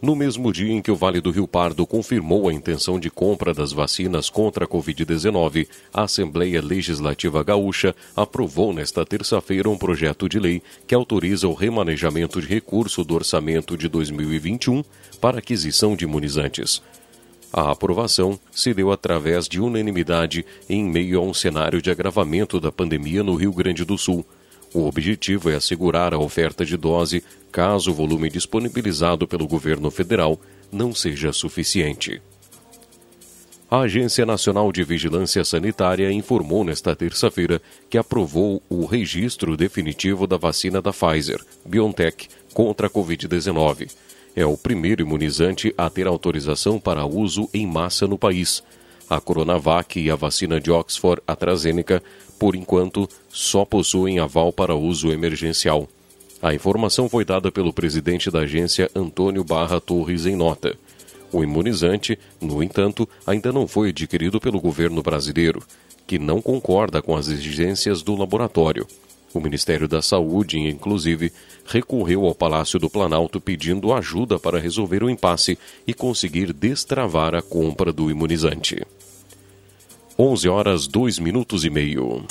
[0.00, 3.52] No mesmo dia em que o Vale do Rio Pardo confirmou a intenção de compra
[3.52, 10.38] das vacinas contra a Covid-19, a Assembleia Legislativa Gaúcha aprovou nesta terça-feira um projeto de
[10.38, 14.84] lei que autoriza o remanejamento de recurso do orçamento de 2021
[15.20, 16.80] para aquisição de imunizantes.
[17.52, 22.70] A aprovação se deu através de unanimidade em meio a um cenário de agravamento da
[22.70, 24.24] pandemia no Rio Grande do Sul.
[24.74, 30.38] O objetivo é assegurar a oferta de dose caso o volume disponibilizado pelo governo federal
[30.70, 32.20] não seja suficiente.
[33.70, 40.38] A Agência Nacional de Vigilância Sanitária informou nesta terça-feira que aprovou o registro definitivo da
[40.38, 43.90] vacina da Pfizer, BioNTech, contra a Covid-19.
[44.34, 48.62] É o primeiro imunizante a ter autorização para uso em massa no país.
[49.08, 52.02] A Coronavac e a vacina de Oxford AstraZeneca
[52.38, 55.88] por enquanto, só possuem aval para uso emergencial.
[56.40, 60.76] A informação foi dada pelo presidente da agência Antônio Barra Torres em nota.
[61.32, 65.62] O imunizante, no entanto, ainda não foi adquirido pelo governo brasileiro,
[66.06, 68.86] que não concorda com as exigências do laboratório.
[69.34, 71.32] O Ministério da Saúde, inclusive,
[71.66, 77.42] recorreu ao Palácio do Planalto pedindo ajuda para resolver o impasse e conseguir destravar a
[77.42, 78.82] compra do imunizante.
[80.18, 82.24] 11 horas 2 minutos e meio.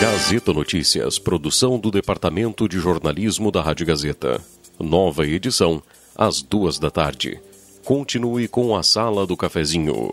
[0.00, 4.44] Gazeta Notícias, produção do Departamento de Jornalismo da Rádio Gazeta.
[4.78, 5.82] Nova edição,
[6.14, 7.40] às duas da tarde.
[7.82, 10.12] Continue com a Sala do Cafezinho.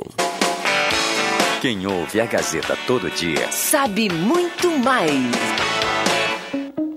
[1.64, 5.32] Quem ouve a Gazeta todo dia sabe muito mais.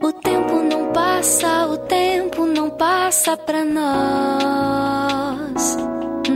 [0.03, 3.87] O tempo não passa, o tempo não passa pra nós.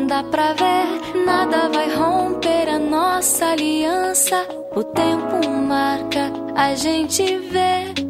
[0.07, 4.47] Dá pra ver, nada vai romper a nossa aliança.
[4.77, 8.10] O tempo marca, a gente vê.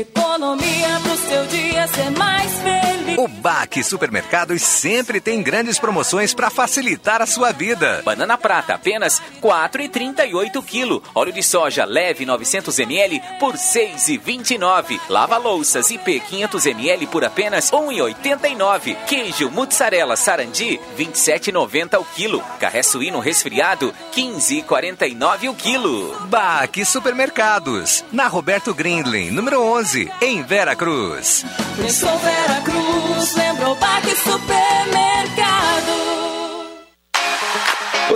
[0.00, 3.18] Economia pro seu dia ser mais feliz.
[3.18, 8.00] O Baque Supermercados sempre tem grandes promoções para facilitar a sua vida.
[8.04, 11.02] Banana prata apenas 4,38 kg.
[11.12, 15.00] Óleo de soja leve 900 ml por 6,29.
[15.08, 18.94] Lava louças IP 500 ml por apenas 1,89.
[19.04, 22.40] Queijo mussarela sarandi 27,90 o quilo.
[22.60, 26.16] Carré suíno resfriado 15,49 o quilo.
[26.28, 29.87] Baque Supermercados, na Roberto Grindlin, número 11,
[30.20, 31.44] em Vera Cruz.
[31.76, 36.27] Pensou Vera Cruz, lembrou Baque Supermercado.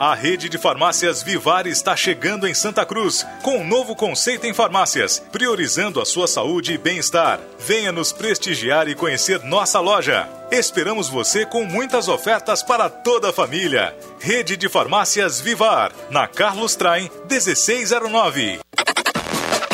[0.00, 4.54] A rede de farmácias Vivar está chegando em Santa Cruz com um novo conceito em
[4.54, 7.40] farmácias, priorizando a sua saúde e bem-estar.
[7.58, 10.28] Venha nos prestigiar e conhecer nossa loja.
[10.52, 13.92] Esperamos você com muitas ofertas para toda a família.
[14.20, 18.60] Rede de Farmácias Vivar, na Carlos Traem 1609.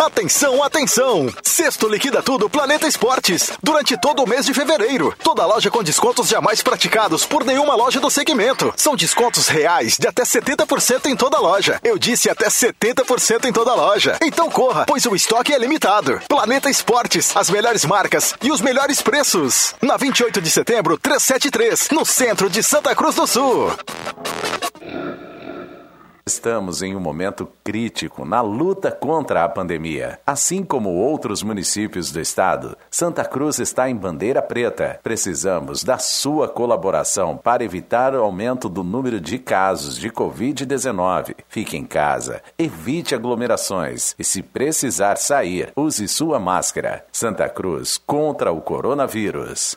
[0.00, 1.32] Atenção, atenção!
[1.42, 3.52] Sexto Liquida Tudo Planeta Esportes.
[3.62, 5.14] Durante todo o mês de fevereiro.
[5.22, 8.72] Toda loja com descontos jamais praticados por nenhuma loja do segmento.
[8.76, 11.80] São descontos reais de até 70% em toda loja.
[11.82, 14.18] Eu disse até 70% em toda loja.
[14.22, 16.20] Então corra, pois o estoque é limitado.
[16.28, 19.74] Planeta Esportes, as melhores marcas e os melhores preços.
[19.80, 23.72] Na 28 de setembro, 373, no centro de Santa Cruz do Sul.
[26.26, 30.18] Estamos em um momento crítico na luta contra a pandemia.
[30.26, 34.98] Assim como outros municípios do estado, Santa Cruz está em bandeira preta.
[35.02, 41.34] Precisamos da sua colaboração para evitar o aumento do número de casos de Covid-19.
[41.46, 47.04] Fique em casa, evite aglomerações e, se precisar sair, use sua máscara.
[47.12, 49.76] Santa Cruz contra o coronavírus.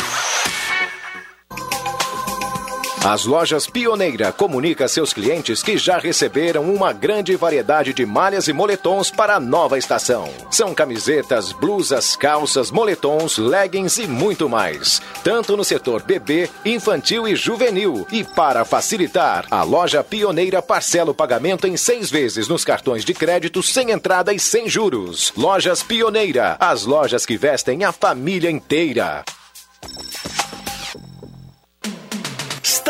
[3.03, 8.47] As lojas Pioneira comunica a seus clientes que já receberam uma grande variedade de malhas
[8.47, 10.29] e moletons para a nova estação.
[10.51, 15.01] São camisetas, blusas, calças, moletons, leggings e muito mais.
[15.23, 18.05] Tanto no setor bebê, infantil e juvenil.
[18.11, 23.15] E para facilitar, a loja Pioneira parcela o pagamento em seis vezes nos cartões de
[23.15, 25.33] crédito sem entrada e sem juros.
[25.35, 29.25] Lojas Pioneira, as lojas que vestem a família inteira.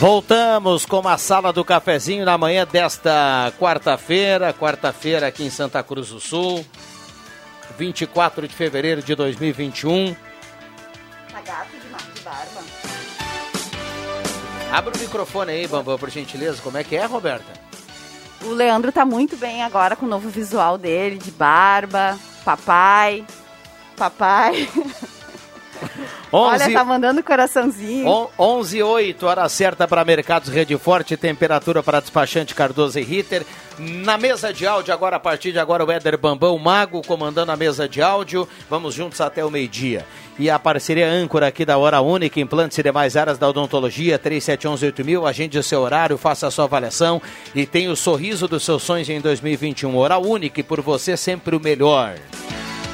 [0.00, 6.08] Voltamos com a sala do cafezinho na manhã desta quarta-feira, quarta-feira aqui em Santa Cruz
[6.08, 6.64] do Sul,
[7.76, 10.16] 24 de fevereiro de 2021.
[11.34, 12.62] Lagarto de, de barba.
[14.72, 16.62] Abre o microfone aí, Bambam, por gentileza.
[16.62, 17.52] Como é que é, Roberta?
[18.42, 23.22] O Leandro tá muito bem agora com o novo visual dele, de barba, papai,
[23.98, 24.66] papai.
[26.32, 28.28] 11, Olha, tá mandando coraçãozinho.
[28.38, 33.44] 11 e 8, hora certa para Mercados Rede Forte, temperatura para despachante Cardoso e Ritter.
[33.78, 37.56] Na mesa de áudio, agora a partir de agora, o Éder Bambão, Mago, comandando a
[37.56, 38.46] mesa de áudio.
[38.68, 40.04] Vamos juntos até o meio-dia.
[40.38, 45.28] E a parceria âncora aqui da Hora Única, implantes e demais áreas da odontologia, 37118000.
[45.28, 47.20] Agende o seu horário, faça a sua avaliação
[47.54, 49.96] e tenha o sorriso dos seus sonhos em 2021.
[49.96, 52.14] Hora Única, e por você sempre o melhor.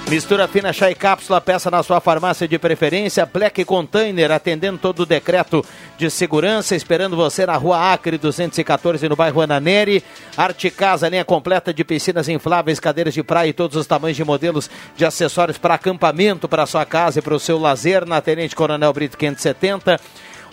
[0.08, 3.26] Mistura fina chá e cápsula, peça na sua farmácia de preferência.
[3.26, 5.64] Black Container, atendendo todo o decreto
[5.98, 10.04] de segurança, esperando você na rua Acre 214, no bairro Ananeri.
[10.36, 14.24] Arte Casa, linha completa de piscinas infláveis, cadeiras de praia e todos os tamanhos de
[14.24, 18.54] modelos de acessórios para acampamento, para sua casa e para o seu lazer, na Tenente
[18.54, 20.00] Coronel Brito 570.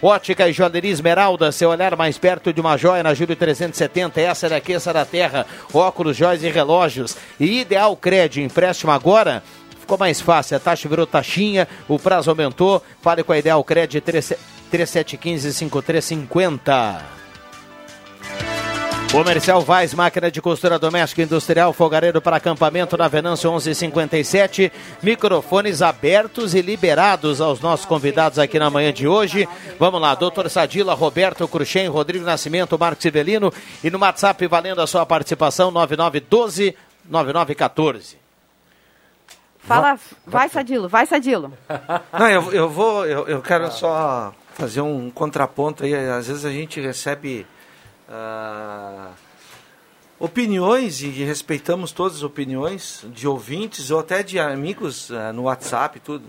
[0.04, 4.20] Ótica e Joalheria Esmeralda, seu olhar mais perto de uma joia na Júlio 370.
[4.20, 5.45] Essa daqui, essa da terra.
[5.74, 7.16] Óculos, joias e relógios.
[7.39, 9.41] E Ideal Crédito, empréstimo agora.
[9.80, 12.84] Ficou mais fácil, a taxa virou taxinha, o prazo aumentou.
[13.01, 14.12] Fale com a Ideal Crédito
[14.74, 17.23] 3715-5350.
[19.14, 24.74] Comercial Vaz, máquina de costura doméstica e industrial, fogareiro para acampamento na Venâncio 1157.
[25.03, 29.47] Microfones abertos e liberados aos nossos convidados aqui na manhã de hoje.
[29.78, 33.53] Vamos lá, doutor Sadila, Roberto Cruxem, Rodrigo Nascimento, Marcos Ivelino
[33.84, 36.76] e no WhatsApp valendo a sua participação 9912
[37.07, 38.18] 9914.
[39.59, 41.53] Fala, vai Sadilo, vai Sadilo.
[42.11, 45.93] Não, eu, eu vou, eu, eu quero só fazer um contraponto aí.
[45.93, 47.45] Às vezes a gente recebe
[48.10, 49.12] ah,
[50.20, 55.99] opiniões e respeitamos todas as opiniões de ouvintes ou até de amigos ah, no WhatsApp
[55.99, 56.26] tudo.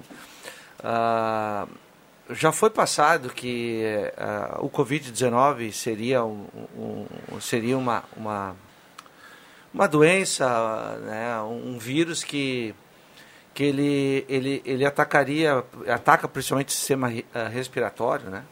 [0.83, 1.67] Ah,
[2.31, 3.83] já foi passado que
[4.61, 7.07] o Covid-19 seria, um, um-
[7.41, 8.57] seria uma, uma,
[9.73, 12.75] uma doença, né, um vírus que
[13.53, 18.43] que ele, ele, ele atacaria, ataca principalmente o sistema re- respiratório, né?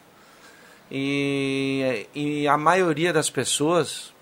[0.95, 4.13] E, e a maioria das pessoas,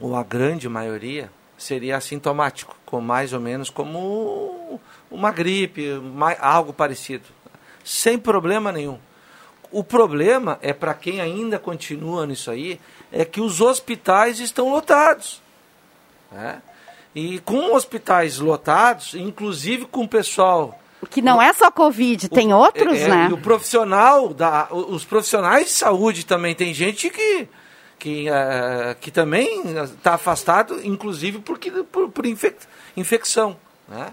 [0.00, 5.86] ou a grande maioria, seria assintomático, com mais ou menos como uma gripe,
[6.40, 7.26] algo parecido,
[7.84, 8.98] sem problema nenhum.
[9.70, 12.80] O problema é para quem ainda continua nisso aí,
[13.12, 15.40] é que os hospitais estão lotados.
[16.32, 16.60] né?
[17.14, 22.98] E com hospitais lotados, inclusive com o pessoal Que não é só Covid, tem outros,
[22.98, 23.28] é, né?
[23.30, 27.48] E o profissional, da, o- os profissionais de saúde também, tem gente que,
[27.98, 33.56] que, eh, que também está afastado, inclusive porque, por, por infec- infecção.
[33.88, 34.08] Né?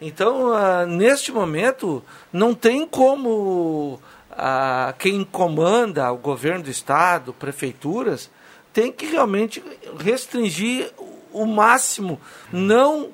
[0.00, 2.02] Então, ah, neste momento,
[2.32, 4.00] não tem como
[4.30, 8.30] ah, quem comanda o governo do estado, prefeituras,
[8.72, 9.62] tem que realmente
[9.98, 10.92] restringir
[11.32, 12.20] o máximo,
[12.52, 13.10] não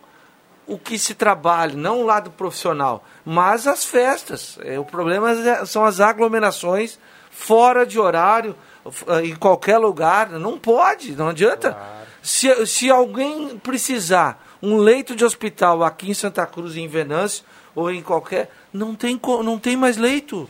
[0.73, 4.59] o que se trabalha, não o lado profissional, mas as festas.
[4.63, 6.99] É, o problema é- são as aglomerações
[7.31, 8.55] fora de horário,
[8.87, 10.31] f- em qualquer lugar.
[10.31, 11.77] Não pode, não adianta.
[12.23, 17.45] Se, se alguém precisar um leito de hospital aqui em Santa Cruz, em Venâncio,
[17.75, 18.51] ou em qualquer.
[18.73, 20.49] Não tem, não tem mais leito.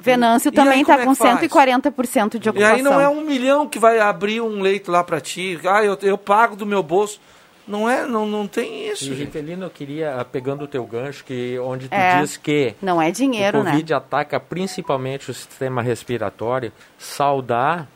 [0.00, 1.38] Venâncio E também está é com que faz?
[1.40, 2.74] 140% de E ocupação.
[2.76, 5.58] aí não é um milhão que vai abrir um leito lá para ti.
[5.64, 7.20] Ah, eu, eu pago do meu bolso.
[7.66, 9.12] Não é, não, não tem isso.
[9.12, 9.14] E.
[9.14, 13.00] Rivelino, eu queria, ah, pegando o teu gancho, que onde tu É, diz que não
[13.00, 13.70] é dinheiro, o né?
[13.70, 17.88] Covid ataca principalmente o sistema respiratório, saudar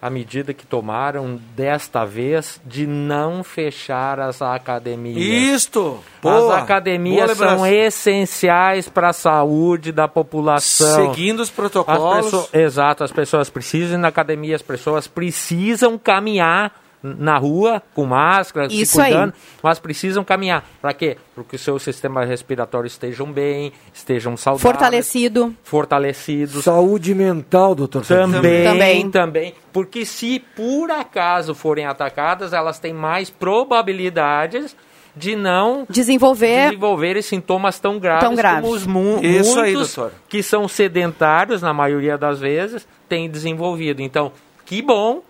[0.00, 5.16] a medida que tomaram desta vez de não fechar as academias.
[5.16, 5.98] Isto!
[6.22, 11.06] Boa, as academias boa são essenciais para a saúde da população.
[11.06, 12.32] Seguindo os protocolos.
[12.32, 16.72] As exato, as pessoas precisam ir na academia, as pessoas precisam caminhar
[17.02, 19.40] na rua com máscara, Isso se cuidando, aí.
[19.62, 20.64] mas precisam caminhar.
[20.82, 21.16] Para quê?
[21.34, 25.54] Para que o seu sistema respiratório estejam bem, estejam saudáveis, Fortalecido.
[25.62, 26.64] fortalecidos.
[26.64, 28.34] Saúde mental, doutor Sérgio.
[28.34, 29.10] Também, Também.
[29.10, 34.76] também, Porque se por acaso forem atacadas, elas têm mais probabilidades
[35.16, 38.60] de não Desenvolver desenvolverem sintomas tão graves, Tão graves.
[38.62, 40.12] como os mu Isso aí, muitos doutor.
[40.28, 44.00] que são sedentários, na maioria das vezes, têm desenvolvido.
[44.00, 44.30] Então,
[44.64, 45.22] que bom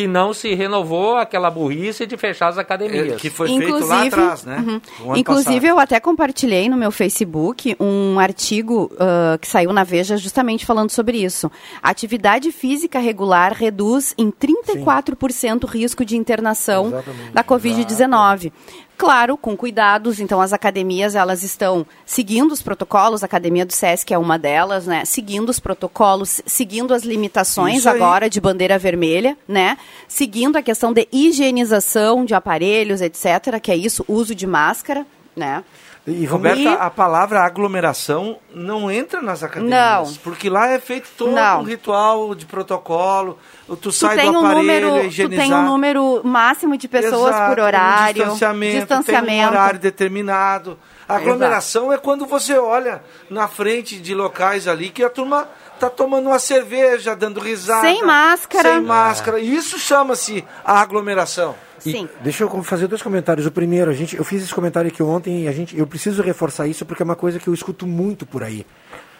[0.00, 3.12] que não se renovou aquela burrice de fechar as academias.
[3.12, 4.64] É, que foi feito lá atrás, né?
[4.66, 5.16] Uhum.
[5.16, 5.66] Inclusive, passado.
[5.66, 10.90] eu até compartilhei no meu Facebook um artigo ah, que saiu na Veja justamente falando
[10.90, 11.50] sobre isso.
[11.82, 17.32] Atividade física regular reduz em 34% o risco de internação Exatamente.
[17.32, 18.52] da Covid-19.
[19.00, 24.12] Claro, com cuidados, então as academias elas estão seguindo os protocolos, a Academia do SESC
[24.12, 25.06] é uma delas, né?
[25.06, 29.78] Seguindo os protocolos, seguindo as limitações agora de bandeira vermelha, né?
[30.06, 35.64] Seguindo a questão de higienização de aparelhos, etc., que é isso, uso de máscara, né?
[36.06, 39.76] E Roberta, E- a palavra aglomeração não entra nas academias.
[39.76, 40.14] Não.
[40.24, 41.60] Porque lá é feito todo Não.
[41.60, 43.38] um ritual de protocolo.
[43.80, 47.34] Tu sai tem, do um aparelho, número, é tu tem um número máximo de pessoas
[47.34, 49.48] Exato, por horário, Um distanciamento, Tem um distanciamento.
[49.50, 50.78] horário determinado.
[51.08, 55.48] A aglomeração é quando você olha na frente de locais ali que a turma
[55.78, 57.82] tá tomando uma cerveja, dando risada.
[57.82, 58.70] Sem máscara.
[58.72, 59.40] Sem máscara.
[59.40, 61.54] Isso chama-se aglomeração.
[61.84, 62.08] E Sim.
[62.22, 63.46] Deixa eu fazer dois comentários.
[63.46, 66.22] O primeiro, a gente, eu fiz esse comentário aqui ontem e a gente, eu preciso
[66.22, 68.66] reforçar isso porque é uma coisa que eu escuto muito por aí.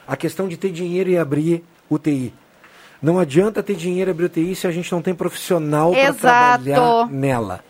[0.06, 2.34] A questão de ter dinheiro e abrir UTI.
[3.00, 7.08] Não adianta ter dinheiro e abrir UTI se a gente não tem profissional para trabalhar
[7.08, 7.64] nela.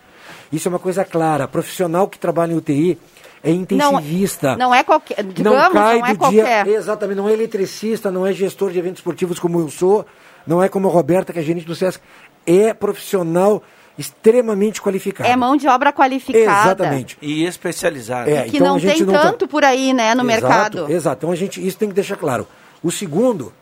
[0.53, 1.47] Isso é uma coisa clara.
[1.47, 2.99] Profissional que trabalha em UTI
[3.43, 4.57] é intensivista.
[4.57, 5.23] Não é qualquer.
[5.23, 6.65] não Digamos, cai não é do qualquer.
[6.65, 6.75] dia.
[6.75, 10.05] Exatamente, não é eletricista, não é gestor de eventos esportivos como eu sou,
[10.47, 12.03] não é como a Roberta, que é gerente do SESC.
[12.47, 13.63] É profissional
[14.01, 15.29] extremamente qualificado.
[15.29, 16.43] É mão de obra qualificada.
[16.73, 17.19] Exatamente.
[17.21, 18.31] E especializado.
[18.31, 20.27] É, Que então não a gente tem não tá- tanto por aí, né, no Exato,
[20.27, 20.91] mercado.
[20.93, 22.49] Exato, então a gente, isso tem que deixar claro.
[22.83, 23.53] O segundo,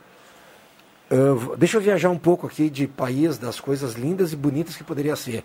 [1.10, 4.84] v- deixa eu viajar um pouco aqui de país, das coisas lindas e bonitas que
[4.84, 5.42] poderia ser.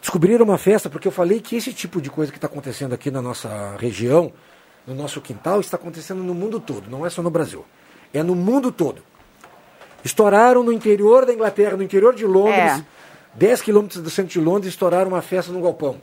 [0.00, 3.10] Descobriram uma festa, porque eu falei que esse tipo de coisa que está acontecendo aqui
[3.10, 4.32] na nossa região,
[4.86, 7.64] no nosso quintal, está acontecendo no mundo todo, não é só no Brasil.
[8.14, 9.02] É no mundo todo.
[10.04, 12.84] Estouraram no interior da Inglaterra, no interior de Londres, É.
[13.34, 16.00] 10 quilômetros do centro de Londres, estouraram uma festa no galpão.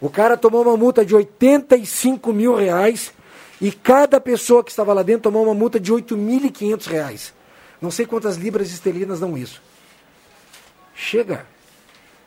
[0.00, 3.12] O cara tomou uma multa de 85 mil reais
[3.60, 7.34] e cada pessoa que estava lá dentro tomou uma multa de 8.500 reais.
[7.80, 9.62] Não sei quantas libras esterlinas dão isso.
[10.94, 11.46] Chega.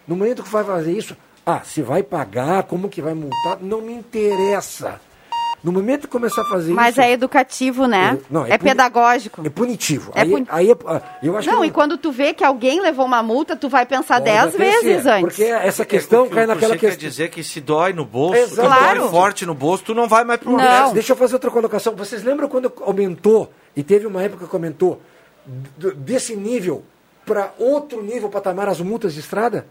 [0.08, 3.82] No momento que vai fazer isso, ah, se vai pagar, como que vai multar, não
[3.82, 5.00] me interessa.
[5.64, 7.02] No momento que começar a fazer Mas isso...
[7.02, 8.18] é educativo, né?
[8.22, 9.46] É, não, é é puni- pedagógico.
[9.46, 10.12] É punitivo.
[10.14, 12.44] É aí, puni- aí é- ah, eu acho Não, que e quando tu vê que
[12.44, 15.22] alguém levou uma multa, tu vai pensar Pode dez vezes ser, antes.
[15.36, 17.10] Porque essa questão O que cai naquela você quer questão.
[17.10, 18.70] dizer que se dói no bolso, Exato.
[18.70, 19.00] se Claro.
[19.02, 20.94] dói forte no bolso, tu não vai mais pro Aliás, resto.
[20.94, 21.96] Deixa eu fazer outra colocação.
[21.96, 25.02] Vocês lembram quando aumentou, e teve uma época que aumentou,
[25.46, 26.84] d- desse nível
[27.26, 29.66] para outro nível patamar as multas de estrada?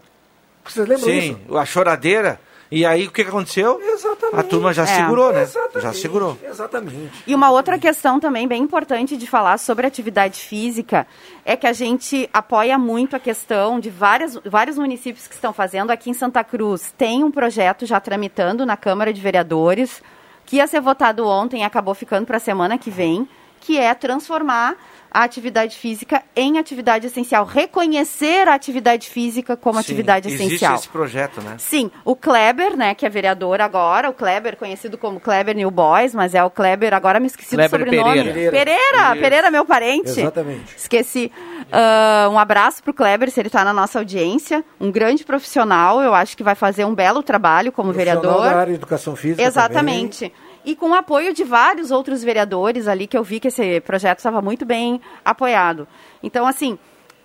[0.65, 1.57] Vocês lembram Sim, isso?
[1.57, 2.39] a choradeira.
[2.69, 3.79] E aí o que que aconteceu?
[3.81, 4.39] Exatamente.
[4.39, 4.85] A turma já É.
[4.87, 5.43] segurou, né?
[5.43, 5.81] Exatamente.
[5.81, 6.37] Já segurou.
[6.43, 7.23] Exatamente.
[7.25, 11.07] E uma outra questão também bem importante de falar sobre atividade física
[11.45, 15.91] é que a gente apoia muito a questão de várias, vários municípios que estão fazendo.
[15.91, 20.01] Aqui em Santa Cruz tem um projeto já tramitando na Câmara de Vereadores,
[20.45, 23.27] que ia ser votado ontem e acabou ficando para a semana que vem,
[23.61, 24.75] que é transformar
[25.17, 27.43] a atividade física em atividade essencial.
[27.43, 30.75] Reconhecer a atividade física como Sim, atividade existe essencial.
[30.75, 31.55] esse projeto, né?
[31.57, 36.13] Sim, o Kleber, né, que é vereador agora, o Kleber, conhecido como Kleber New Boys,
[36.13, 38.23] mas é o Kleber, agora me esqueci Kleber do sobrenome.
[38.25, 38.51] Pereira.
[38.51, 40.07] Pereira, Pereira, meu parente.
[40.07, 40.77] Exatamente.
[40.77, 41.31] Esqueci.
[41.71, 44.63] Ah, um abraço pro Kleber, se ele está na nossa audiência.
[44.79, 48.43] Um grande profissional, eu acho que vai fazer um belo trabalho como vereador.
[48.43, 50.31] da área de educação física Exatamente.
[50.67, 54.17] E com o apoio de vários outros vereadores ali, que eu vi que esse projeto
[54.17, 55.87] estava muito bem apoiado.
[56.21, 56.77] Então, assim,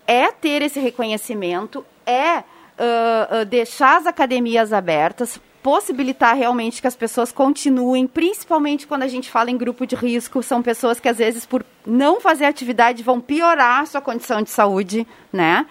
[0.07, 2.45] é ter esse reconhecimento, é
[2.79, 9.09] ah, ah, deixar as academias abertas, possibilitar realmente que as pessoas continuem, principalmente quando a
[9.09, 13.03] gente fala em grupo de risco, são pessoas que às vezes por não fazer atividade
[13.03, 15.67] vão piorar a sua condição de saúde, né?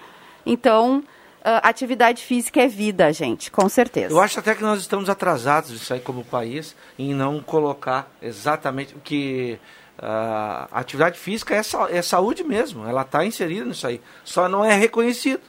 [0.46, 1.02] Então,
[1.44, 4.14] atividade física é vida, gente, com certeza.
[4.14, 8.96] Eu acho até que nós estamos atrasados isso aí como país em não colocar exatamente
[8.96, 9.60] o que
[9.98, 12.88] ah, a atividade física é, sa- é saúde mesmo.
[12.88, 14.00] Ela está inserida nisso aí.
[14.24, 15.42] Só não é reconhecido.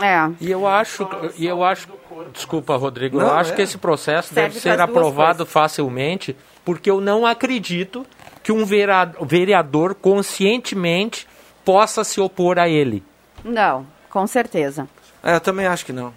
[0.00, 0.30] É.
[0.40, 1.86] E eu acho, e eu acho,
[2.32, 3.56] desculpa, Rodrigo, eu Não, acho é.
[3.56, 6.34] que esse processo Serve deve ser aprovado facilmente,
[6.64, 8.06] porque eu não acredito
[8.42, 11.28] que um vereador conscientemente
[11.64, 13.02] possa se opor a ele.
[13.44, 14.88] Não, com certeza.
[15.22, 16.12] É, eu também acho que não.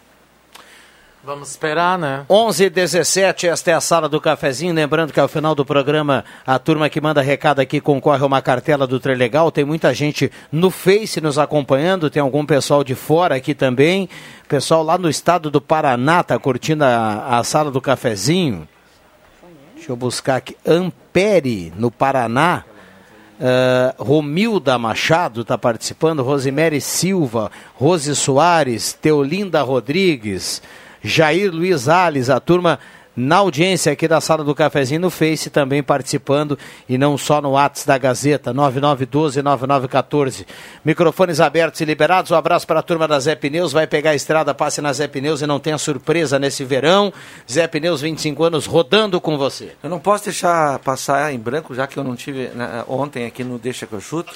[1.25, 2.25] Vamos esperar, né?
[2.29, 4.73] 11 h 17 esta é a sala do cafezinho.
[4.73, 8.41] Lembrando que ao final do programa, a turma que manda recado aqui concorre a uma
[8.41, 9.49] cartela do Legal.
[9.49, 14.09] Tem muita gente no Face nos acompanhando, tem algum pessoal de fora aqui também.
[14.49, 18.67] Pessoal lá no estado do Paraná está curtindo a, a sala do cafezinho.
[19.75, 20.57] Deixa eu buscar aqui.
[20.67, 22.65] Ampere, no Paraná.
[23.43, 30.61] Uh, Romilda Machado está participando, Rosemary Silva, Rose Soares, Teolinda Rodrigues,
[31.03, 32.79] Jair Luiz Alves, a turma
[33.15, 36.57] na audiência aqui da sala do cafezinho no Face também participando
[36.87, 40.45] e não só no WhatsApp da Gazeta 99129914.
[40.83, 42.31] Microfones abertos e liberados.
[42.31, 43.71] Um abraço para a turma da Zé Pneus.
[43.71, 47.13] Vai pegar a estrada, passe na Zé Pneus e não tenha surpresa nesse verão.
[47.49, 49.73] Zé Pneus 25 anos rodando com você.
[49.83, 53.43] Eu não posso deixar passar em branco, já que eu não tive né, ontem aqui
[53.43, 54.33] no Deixa que eu chuto.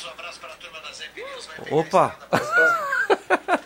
[1.72, 2.16] Opa!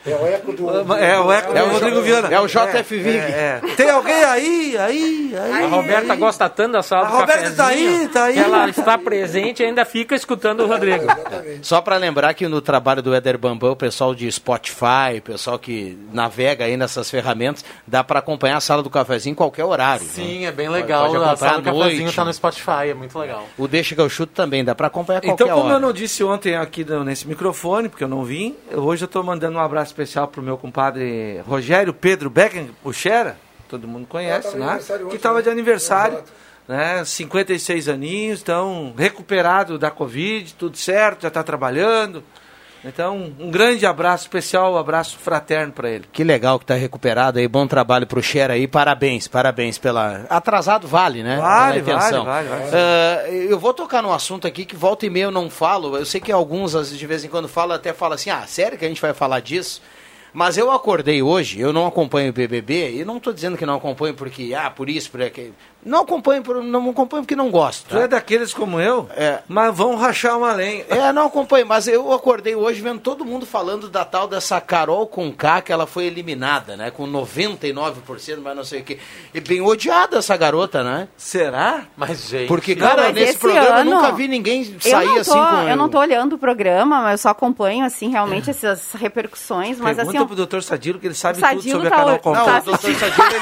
[0.06, 0.70] É o eco do.
[0.95, 2.28] É o eco É do o Rodrigo Viana.
[2.34, 3.18] é o JF Vig.
[3.18, 3.76] É, é.
[3.76, 5.64] Tem alguém aí, aí, aí?
[5.64, 8.39] A Roberta gosta tanto da sala A do Roberta tá cafezinho aí, tá aí.
[8.39, 11.06] ela está presente e ainda fica escutando o Rodrigo.
[11.62, 15.60] Só para lembrar que no trabalho do Éder Bambam, o pessoal de Spotify, o pessoal
[15.60, 20.06] que navega aí nessas ferramentas, dá para acompanhar a sala do cafezinho em qualquer horário.
[20.06, 20.45] Sim, né?
[20.47, 21.06] é bem Pode- legal.
[21.06, 22.16] pode a acompanhar sala do à cafezinho noite.
[22.16, 23.45] tá no Spotify, é muito legal.
[23.58, 25.76] O Deixa que eu chuto também, dá para acompanhar a qualquer Então, como hora.
[25.76, 29.58] eu não disse ontem aqui nesse microfone, porque eu não vim, hoje eu estou mandando
[29.58, 33.38] um abraço especial pro meu compadre Rogério Pedro Becken Buchera,
[33.68, 34.80] todo mundo conhece, né?
[35.10, 35.44] Que estava né?
[35.44, 36.32] de aniversário, Exato.
[36.68, 37.06] né?
[37.06, 42.24] 56 aninhos, então recuperado da Covid, tudo certo, já está trabalhando.
[42.84, 46.05] Então, um grande abraço especial, um abraço fraterno para ele.
[46.11, 50.25] Que legal que tá recuperado aí, bom trabalho pro Xera aí, parabéns, parabéns pela...
[50.29, 51.38] Atrasado vale, né?
[51.38, 52.63] Vale, vale, vale, vale.
[52.73, 56.05] Ah, eu vou tocar num assunto aqui que volta e meia eu não falo, eu
[56.05, 58.88] sei que alguns de vez em quando falam, até falam assim, ah, sério que a
[58.88, 59.82] gente vai falar disso?
[60.34, 63.75] Mas eu acordei hoje, eu não acompanho o BBB, e não estou dizendo que não
[63.75, 65.53] acompanho porque, ah, por isso, por aquilo.
[65.84, 67.88] Não acompanho, por, não acompanho porque não gosto.
[67.89, 69.39] Tu é daqueles como eu, É.
[69.47, 70.86] mas vão rachar uma lenha.
[70.89, 75.07] É, não acompanho, mas eu acordei hoje vendo todo mundo falando da tal dessa Carol
[75.07, 76.91] com K, que ela foi eliminada, né?
[76.91, 78.99] Com 99%, mas não sei o quê.
[79.34, 81.07] E bem odiada essa garota, né?
[81.17, 81.86] Será?
[81.97, 82.47] Mas, gente.
[82.47, 85.19] Porque, Não, cara, mas nesse esse programa ano- eu nunca vi ninguém sair não, tô,
[85.21, 85.69] assim com.
[85.69, 89.79] eu não tô olhando o programa, mas eu só acompanho, assim, realmente essas repercussões.
[89.79, 92.15] Mas Pergunta assim, pro doutor Sadilo que ele sabe Sadilo tudo sobre tá a Carol
[92.15, 92.39] o- Conká.
[92.39, 93.36] Não, Tá o doutor Sadilo, ele,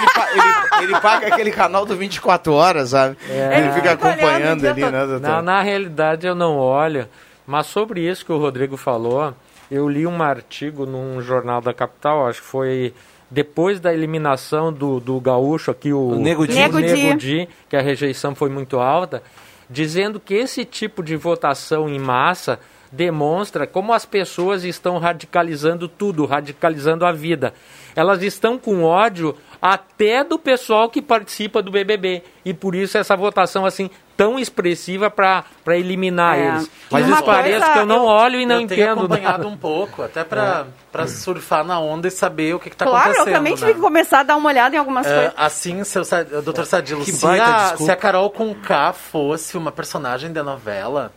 [0.83, 3.17] ele- ele paga aquele canal do 24 horas, sabe?
[3.30, 4.91] Ele fica olhando acompanhando ali, todo.
[4.91, 5.21] né, doutor?
[5.21, 7.07] Na, na realidade eu não olho,
[7.45, 9.34] mas sobre isso que o Rodrigo falou,
[9.71, 12.93] eu li um artigo num jornal da capital, acho que foi
[13.30, 16.55] depois da eliminação do, do gaúcho aqui, o, O Nego Di.
[16.55, 16.93] Nego Di.
[16.93, 19.21] Nego Di, que a rejeição foi muito alta,
[19.69, 22.59] dizendo que esse tipo de votação em massa
[22.91, 27.53] demonstra como as pessoas estão radicalizando tudo, radicalizando a vida.
[27.95, 32.24] Elas estão com ódio até do pessoal que participa do BBB.
[32.45, 36.47] E por isso essa votação assim tão expressiva para eliminar É.
[36.47, 36.70] eles.
[36.91, 39.47] Mas isso parece coisa- que eu não olho e não eu tenho entendo acompanhado nada.
[39.47, 42.99] um pouco, até pra, pra surfar na onda e saber o que, que tá claro,
[43.12, 43.28] acontecendo.
[43.30, 43.60] eu também né?
[43.60, 45.34] tive que começar a dar uma olhada em algumas É, coisas.
[45.38, 46.03] assim, seu,
[46.43, 47.84] doutor Sadilo, Que se baita a, desculpa.
[47.86, 51.14] se a Carol com K fosse uma personagem de novela,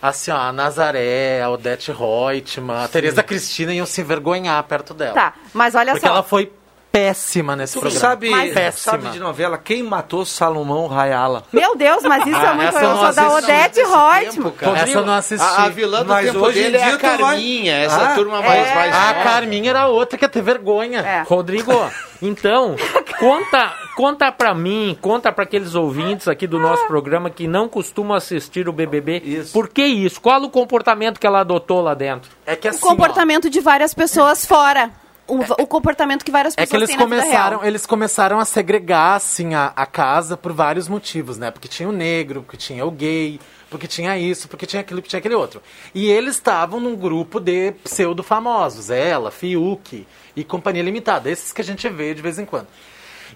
[0.00, 5.14] assim, ó, a Nazaré, a Odete Reutemann, a Tereza Cristina iam se envergonhar perto dela.
[5.14, 6.12] Tá, mas olha Porque só.
[6.12, 6.52] ela foi
[6.90, 8.00] péssima nesse Tu programa.
[8.00, 8.92] sabe, Mas- péssima.
[8.92, 11.44] sabe de novela quem matou Salomão Rayala?
[11.52, 12.68] Meu Deus, mas isso é Ah, muito.
[12.68, 14.76] essa Eu sou da Odete Reutemann.
[14.76, 15.46] Essa eu não assisti.
[15.46, 18.02] A, a vilã do Mas tempo hoje dele é dia a tu vai- Carminha, essa
[18.10, 18.74] Ah, turma mais, é.
[18.74, 19.22] mais A nova.
[19.22, 21.00] Carminha era outra que ia ter vergonha.
[21.00, 21.22] É.
[21.22, 21.72] Rodrigo,
[22.22, 22.74] então,
[23.18, 28.16] conta, conta pra mim, conta pra aqueles ouvintes aqui do nosso programa que não costumam
[28.16, 29.18] assistir o BBB.
[29.24, 29.52] Isso.
[29.52, 30.20] Por que isso?
[30.20, 32.30] Qual o comportamento que ela adotou lá dentro?
[32.46, 34.90] É que O assim, ó, comportamento de várias pessoas fora.
[35.28, 39.16] O, o comportamento que várias É pessoas que eles têm começaram, eles começaram a segregar
[39.16, 41.50] assim a, a casa por vários motivos, né?
[41.50, 45.10] Porque tinha o negro, porque tinha o gay, porque tinha isso, porque tinha aquilo, porque
[45.10, 45.62] tinha aquele outro.
[45.94, 51.60] E eles estavam num grupo de pseudo famosos, ela, Fiuk e Companhia Limitada, esses que
[51.60, 52.68] a gente vê de vez em quando.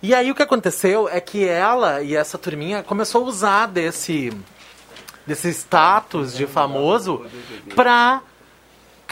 [0.02, 4.32] E aí o que aconteceu é que ela e essa turminha começou a usar desse
[5.26, 7.24] desse status de famoso
[7.76, 8.22] pra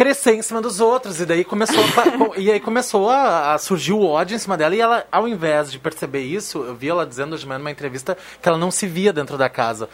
[0.01, 3.93] crescer em cima dos outros e daí começou a, e aí começou a, a surgir
[3.93, 7.05] o ódio em cima dela e ela ao invés de perceber isso eu vi ela
[7.05, 9.91] dizendo hoje de manhã numa entrevista que ela não se via dentro da casa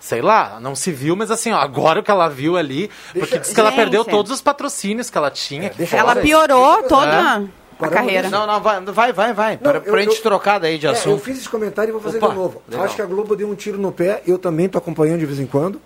[0.00, 3.38] sei lá não se viu mas assim ó, agora o que ela viu ali porque
[3.38, 3.78] diz que ela Gente.
[3.80, 7.42] perdeu todos os patrocínios que ela tinha aqui deixa Ela piorou toda a
[7.78, 8.30] Paramos carreira.
[8.30, 9.32] Não, não, vai, vai, vai.
[9.34, 9.52] vai.
[9.54, 11.22] Não, pra, eu- pra gente eu- trocar daí de É, eu assunto.
[11.22, 12.62] fiz esse comentário e vou fazer Opa, de novo.
[12.68, 12.84] legal.
[12.86, 15.38] Acho que a Globo deu um tiro no pé, eu também tô acompanhando de vez
[15.40, 15.80] em quando.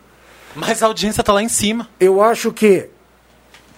[0.56, 2.88] mas a audiência tá lá em cima Eu acho que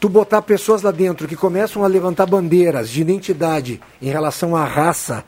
[0.01, 4.65] tu botar pessoas lá dentro que começam a levantar bandeiras de identidade em relação à
[4.65, 5.25] raça,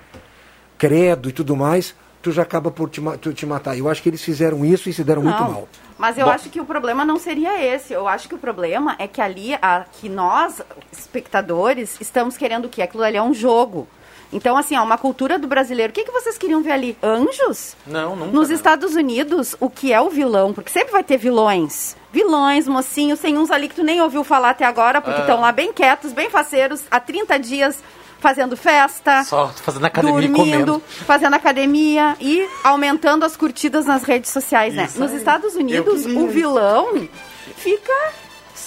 [0.77, 3.77] credo e tudo mais, tu já acaba por te, tu te matar.
[3.77, 5.53] Eu acho que eles fizeram isso e se deram muito Não.
[5.53, 5.69] mal.
[5.97, 6.31] Mas eu Bom.
[6.31, 7.93] acho que o problema não seria esse.
[7.93, 10.63] Eu acho que o problema é que ali, a, que nós,
[10.93, 12.83] espectadores, estamos querendo o quê?
[12.83, 13.89] Aquilo ali é um jogo.
[14.33, 15.91] Então, assim, ó, uma cultura do brasileiro.
[15.91, 16.99] O que, que vocês queriam ver ali?
[17.03, 17.75] Anjos?
[17.87, 18.55] não nunca Nos né?
[18.55, 20.53] Estados Unidos, o que é o vilão?
[20.53, 21.97] Porque sempre vai ter vilões.
[22.13, 25.23] Vilões, mocinhos, tem uns ali que tu nem ouviu falar até agora, porque Ah.
[25.23, 27.79] estão lá bem quietos, bem faceiros, há 30 dias
[28.21, 29.23] fazendo festa.
[29.25, 34.85] só fazendo academia dormindo, fazendo academia e aumentando as curtidas nas redes sociais, né?
[34.87, 35.19] Isso Nos aí.
[35.19, 37.09] Estados Unidos, o vilão
[37.57, 37.93] fica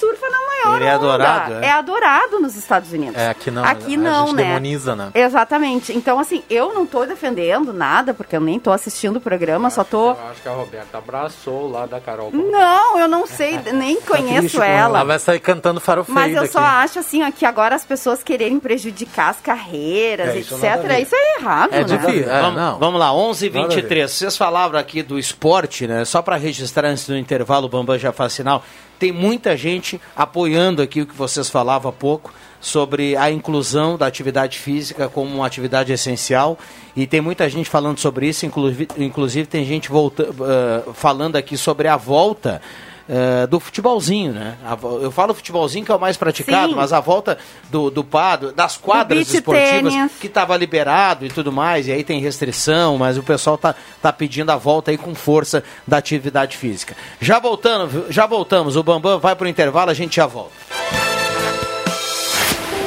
[0.02, 0.96] surfa na maior Ele é onda.
[0.96, 1.66] adorado, é?
[1.66, 3.16] É adorado nos Estados Unidos.
[3.16, 4.44] é aqui não Aqui a não, gente né?
[4.46, 5.94] demoniza né Exatamente.
[5.96, 9.84] Então, assim, eu não tô defendendo nada, porque eu nem tô assistindo o programa, só
[9.84, 10.10] tô...
[10.12, 12.32] Eu acho que a Roberta abraçou lá da Carol.
[12.32, 14.98] Não, eu não sei, nem com conheço ela.
[15.00, 15.04] ela.
[15.04, 16.52] vai sair cantando farofeida Mas eu aqui.
[16.52, 21.00] só acho assim, ó, que agora as pessoas quererem prejudicar as carreiras, É, isso etc.
[21.02, 21.84] Isso é errado, é né?
[21.84, 25.18] difícil é, vamos, não vamos lá, 11 h Nada a 23 Vocês falaram aqui do
[25.20, 26.04] esporte, né?
[26.06, 28.64] Só para registrar antes do intervalo, o Bambam já faz sinal.
[29.02, 34.06] Tem muita gente apoiando aqui o que vocês falavam há pouco sobre a inclusão da
[34.06, 36.56] atividade física como uma atividade essencial.
[36.96, 41.58] E tem muita gente falando sobre isso, inclusive, inclusive tem gente volta, eh, falando aqui
[41.58, 42.62] sobre a volta
[43.10, 44.58] eh, do futebolzinho, né?
[45.02, 46.76] Eu falo futebolzinho que é o mais praticado, Sim.
[46.76, 47.38] mas a volta
[47.70, 50.12] do, do pado, das quadras esportivas tênis.
[50.20, 54.12] que estava liberado e tudo mais, e aí tem restrição, mas o pessoal tá, tá
[54.14, 56.96] pedindo a volta aí com força da atividade física.
[57.20, 60.52] Já voltando, já voltamos, o Bambam vai pro intervalo, a gente já volta.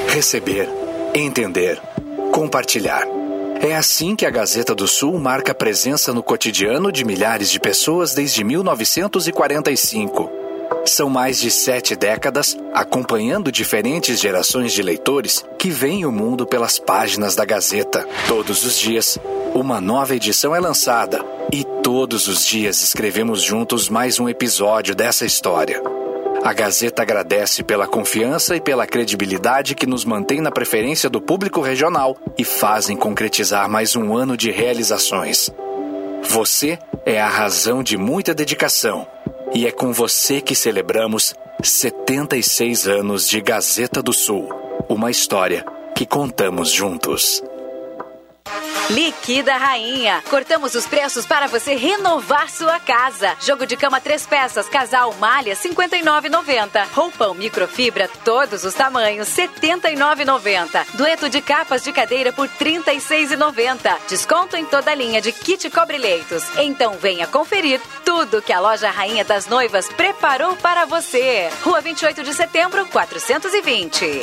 [0.08, 0.68] Receber,
[1.14, 1.80] entender,
[2.32, 3.23] compartilhar.
[3.64, 8.12] É assim que a Gazeta do Sul marca presença no cotidiano de milhares de pessoas
[8.12, 10.30] desde 1945.
[10.84, 16.78] São mais de sete décadas acompanhando diferentes gerações de leitores que veem o mundo pelas
[16.78, 18.06] páginas da Gazeta.
[18.28, 19.18] Todos os dias,
[19.54, 25.24] uma nova edição é lançada e todos os dias escrevemos juntos mais um episódio dessa
[25.24, 26.03] história.
[26.45, 31.62] A Gazeta agradece pela confiança e pela credibilidade que nos mantém na preferência do público
[31.62, 35.51] regional e fazem concretizar mais um ano de realizações.
[36.22, 39.07] Você é a razão de muita dedicação
[39.55, 44.51] e é com você que celebramos 76 anos de Gazeta do Sul.
[44.86, 45.64] Uma história
[45.97, 47.42] que contamos juntos.
[48.90, 50.22] Liquida Rainha.
[50.28, 53.34] Cortamos os preços para você renovar sua casa.
[53.40, 56.86] Jogo de cama três peças, casal malha 59,90.
[56.92, 60.86] Roupão microfibra todos os tamanhos 79,90.
[60.95, 63.97] Dueto de capas de cadeira por 36,90.
[64.07, 66.45] Desconto em toda a linha de kit cobre-leitos.
[66.59, 71.49] Então venha conferir tudo que a loja Rainha das Noivas preparou para você.
[71.62, 74.22] Rua 28 de Setembro, 420.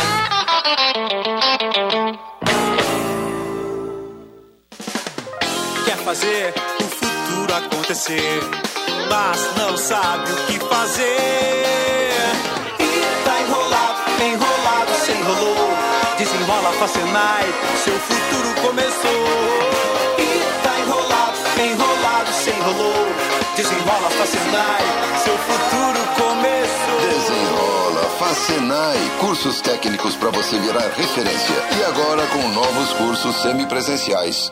[6.03, 8.41] Fazer o futuro acontecer,
[9.09, 11.05] mas não sabe o que fazer.
[12.79, 15.71] E tá enrolado, enrolado, se enrolou.
[16.17, 17.45] Desenrola Facenai,
[17.83, 19.27] seu futuro começou.
[20.17, 23.07] E tá enrolado, enrolado, se enrolou.
[23.55, 24.83] Desenrola Facenai,
[25.23, 26.99] seu futuro começou.
[27.09, 31.55] Desenrola, Facenai, cursos técnicos para você virar referência.
[31.79, 34.51] E agora com novos cursos semipresenciais.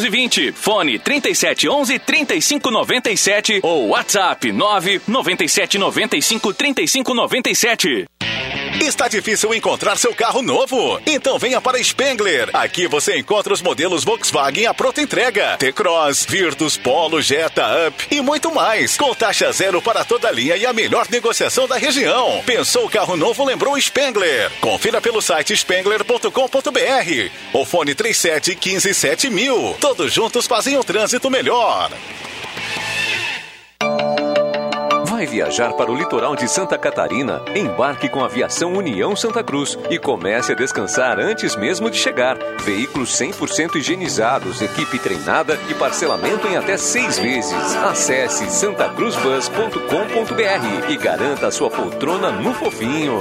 [0.00, 0.52] 620.
[0.52, 8.06] Fone 37 11 35 97 ou WhatsApp 9 97 95 35 97.
[8.80, 11.00] Está difícil encontrar seu carro novo?
[11.04, 12.48] Então venha para Spengler.
[12.52, 15.56] Aqui você encontra os modelos Volkswagen à pronta entrega.
[15.58, 18.96] T-Cross, Virtus, Polo, Jetta, Up e muito mais.
[18.96, 22.40] Com taxa zero para toda a linha e a melhor negociação da região.
[22.46, 24.50] Pensou o carro novo, lembrou Spengler.
[24.60, 27.30] Confira pelo site spengler.com.br.
[27.52, 29.76] O fone 37 15 7000.
[29.80, 31.90] Todos juntos fazem o trânsito melhor.
[35.18, 37.42] Vai viajar para o litoral de Santa Catarina?
[37.52, 42.38] Embarque com a Aviação União Santa Cruz e comece a descansar antes mesmo de chegar.
[42.60, 47.76] Veículos 100% higienizados, equipe treinada e parcelamento em até seis vezes.
[47.78, 53.18] Acesse santacruzbus.com.br e garanta a sua poltrona no fofinho.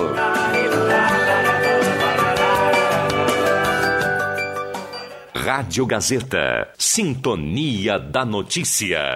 [5.34, 6.70] Rádio Gazeta.
[6.78, 9.16] Sintonia da Notícia.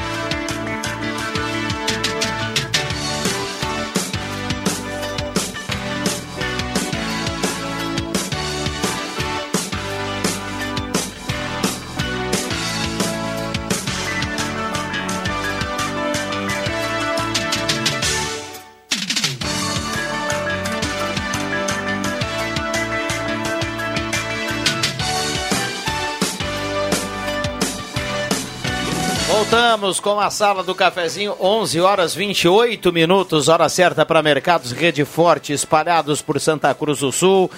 [30.01, 35.53] Com a sala do cafezinho, 11 horas 28 minutos, hora certa para mercados Rede Forte
[35.53, 37.49] espalhados por Santa Cruz do Sul.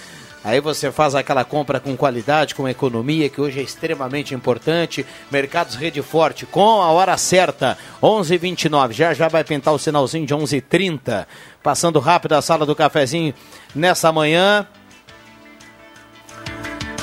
[0.44, 5.06] Aí você faz aquela compra com qualidade, com economia, que hoje é extremamente importante.
[5.32, 8.92] Mercados Rede Forte, com a hora certa, 11h29.
[8.92, 11.26] Já já vai pintar o sinalzinho de 11h30.
[11.64, 13.34] Passando rápido a sala do cafezinho
[13.74, 14.68] nessa manhã.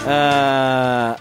[0.06, 1.16] Ah,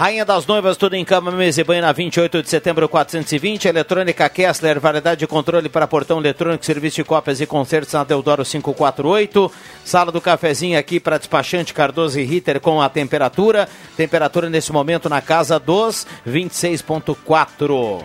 [0.00, 3.68] Rainha das Noivas, tudo em cama, mesa e banho na 28 de setembro 420.
[3.68, 8.42] Eletrônica Kessler, variedade de controle para portão eletrônico, serviço de cópias e concertos na Deodoro
[8.42, 9.52] 548.
[9.84, 13.68] Sala do cafezinho aqui para despachante Cardoso e Ritter com a temperatura.
[13.94, 18.02] Temperatura nesse momento na casa dos 26,4.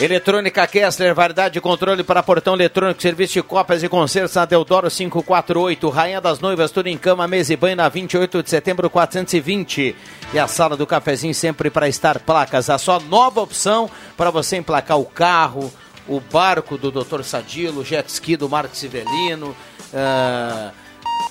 [0.00, 4.88] Eletrônica Kessler, variedade de controle para portão eletrônico, serviço de cópias e concertos na Deodoro
[4.88, 5.88] 548.
[5.88, 9.96] Rainha das Noivas, tudo em cama, mesa e banho na 28 de setembro 420.
[10.32, 12.70] E a sala do cafezinho sempre para estar placas.
[12.70, 15.68] A sua nova opção para você emplacar o carro,
[16.06, 17.24] o barco do Dr.
[17.24, 19.52] Sadilo, o jet ski do Marcos Civelino,
[19.92, 20.70] ah,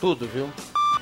[0.02, 0.50] tudo, viu?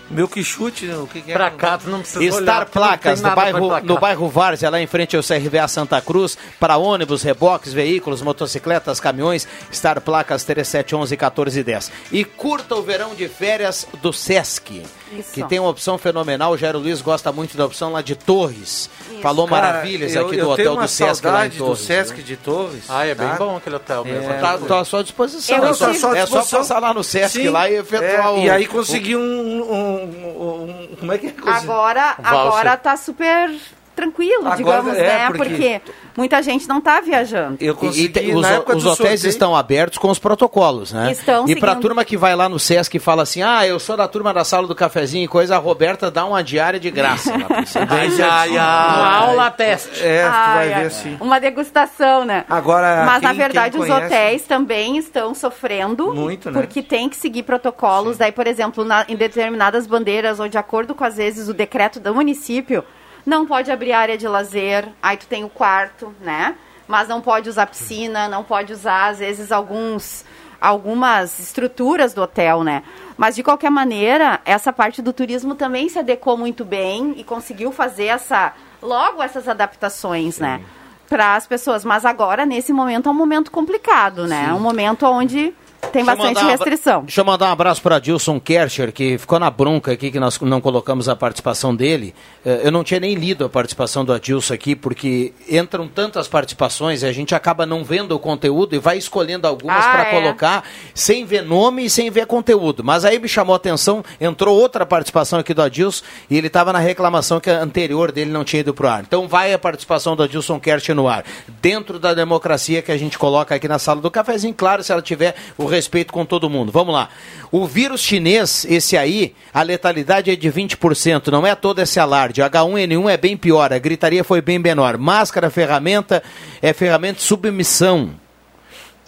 [0.10, 1.34] Meu que chute, o que, que é?
[1.34, 4.86] Pra cá, tu não precisa Estar olhar, Placas, no bairro, no bairro Várzea, lá em
[4.88, 11.92] frente ao CRVA Santa Cruz, para ônibus, reboques, veículos, motocicletas, caminhões, Estar Placas 3711 1410.
[12.12, 15.32] E curta o verão de férias do Sesc, Isso.
[15.34, 16.52] que tem uma opção fenomenal.
[16.54, 18.90] O Jairo Luiz gosta muito da opção lá de Torres.
[19.24, 21.80] Falou Cara, maravilhas eu- aqui eu do hotel do Sesc lá em Torres.
[21.80, 22.24] do Sesc né?
[22.24, 22.84] de Torres.
[22.90, 23.36] Ah, é bem tá?
[23.38, 24.30] bom aquele hotel mesmo.
[24.32, 25.58] É, Tá, tô à sua disposição.
[25.58, 28.38] Eu é só, é só passar lá no Sesc Sim, lá e efetuar é, o...
[28.40, 31.34] E aí o- consegui um, um- um- um- Como é que é?
[31.64, 32.16] Agora,
[32.48, 33.50] agora tá super
[33.96, 35.28] tranquilo, Agora, digamos, é, né?
[35.36, 35.82] porque- Porque...
[36.18, 37.58] muita gente não tá viajando.
[37.62, 41.12] Eu E- e tem- os, na os hotéis sorteio- estão abertos com os protocolos, né?
[41.12, 41.82] Estão e pra seguindo.
[41.82, 44.44] turma que vai lá no Sesc e fala assim: ah, eu sou da turma da
[44.44, 47.32] sala do cafezinho e coisa, a Roberta dá uma diária de graça.
[47.32, 47.80] lá pra você.
[47.80, 49.24] Ai, ai, Uma ai.
[49.30, 50.04] aula teste.
[50.04, 50.36] É, tu vai
[50.68, 51.18] Ai, ai, ver assim.
[51.22, 52.44] Uma degustação, né?
[52.50, 56.14] Agora, Mas, na quem- verdade, quem os conhece- hotéis também estão sofrendo.
[56.14, 56.60] Muito, né?
[56.60, 58.18] Porque tem que seguir protocolos.
[58.18, 62.00] Daí, por exemplo, na- em determinadas bandeiras, ou de acordo com, às vezes, o decreto
[62.00, 62.84] do município,
[63.26, 64.88] não pode abrir área de lazer.
[65.02, 66.56] Aí tu tem o quarto, né?
[66.88, 70.24] Mas não pode usar piscina, não pode usar, às vezes, alguns
[70.62, 72.82] algumas estruturas do hotel, né?
[73.18, 77.72] Mas de qualquer maneira, essa parte do turismo também se adequou muito bem e conseguiu
[77.72, 80.62] fazer essa logo essas adaptações, né?
[81.08, 81.86] Para as pessoas.
[81.86, 84.48] Mas agora, nesse momento, é um momento complicado, né?
[84.50, 85.54] É um momento onde
[85.92, 87.02] tem Deixa bastante mandar restrição.
[87.04, 90.40] Deixa eu mandar um abraço para Dilson Kercher, que ficou na bronca aqui, que nós
[90.42, 92.14] não colocamos a participação dele.
[92.46, 97.04] Eh, Eu não tinha nem lido a participação do Adilson aqui, porque entram tantas participações
[97.04, 100.12] e a gente acaba não vendo o conteúdo e vai escolhendo algumas Ah, para é.
[100.12, 100.64] colocar
[100.94, 102.84] sem ver nome e sem ver conteúdo.
[102.84, 106.74] Mas aí me chamou a atenção, entrou outra participação aqui do Adilson e ele estava
[106.74, 109.04] na reclamação que a anterior dele não tinha ido pro ar.
[109.04, 111.24] Então vai a participação do Adilson Kercher no ar.
[111.62, 115.02] Dentro da democracia que a gente coloca aqui na sala do cafezinho, claro, se ela
[115.02, 116.72] tiver o respeito com todo mundo.
[116.72, 117.10] Vamos lá.
[117.52, 122.42] O vírus chinês, esse aí, a letalidade é de 20%, não é todo esse alarde.
[122.42, 124.98] H1N1 é bem pior, a gritaria foi bem menor.
[124.98, 126.24] Máscara, ferramenta,
[126.62, 128.16] é ferramenta de submissão.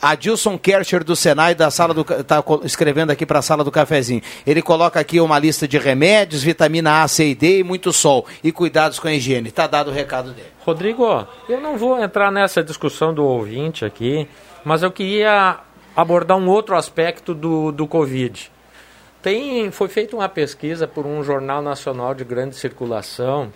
[0.02, 4.22] Adilson Kercher do Senai da sala do está escrevendo aqui para a sala do cafezinho.
[4.46, 8.26] Ele coloca aqui uma lista de remédios, vitamina A, C e D e muito sol
[8.44, 9.52] e cuidados com a higiene.
[9.52, 10.50] Tá dado o recado dele.
[10.60, 14.28] Rodrigo, eu não vou entrar nessa discussão do ouvinte aqui,
[14.64, 15.60] mas eu queria
[15.98, 18.52] abordar um outro aspecto do, do Covid.
[19.20, 23.52] Tem, foi feita uma pesquisa por um jornal nacional de grande circulação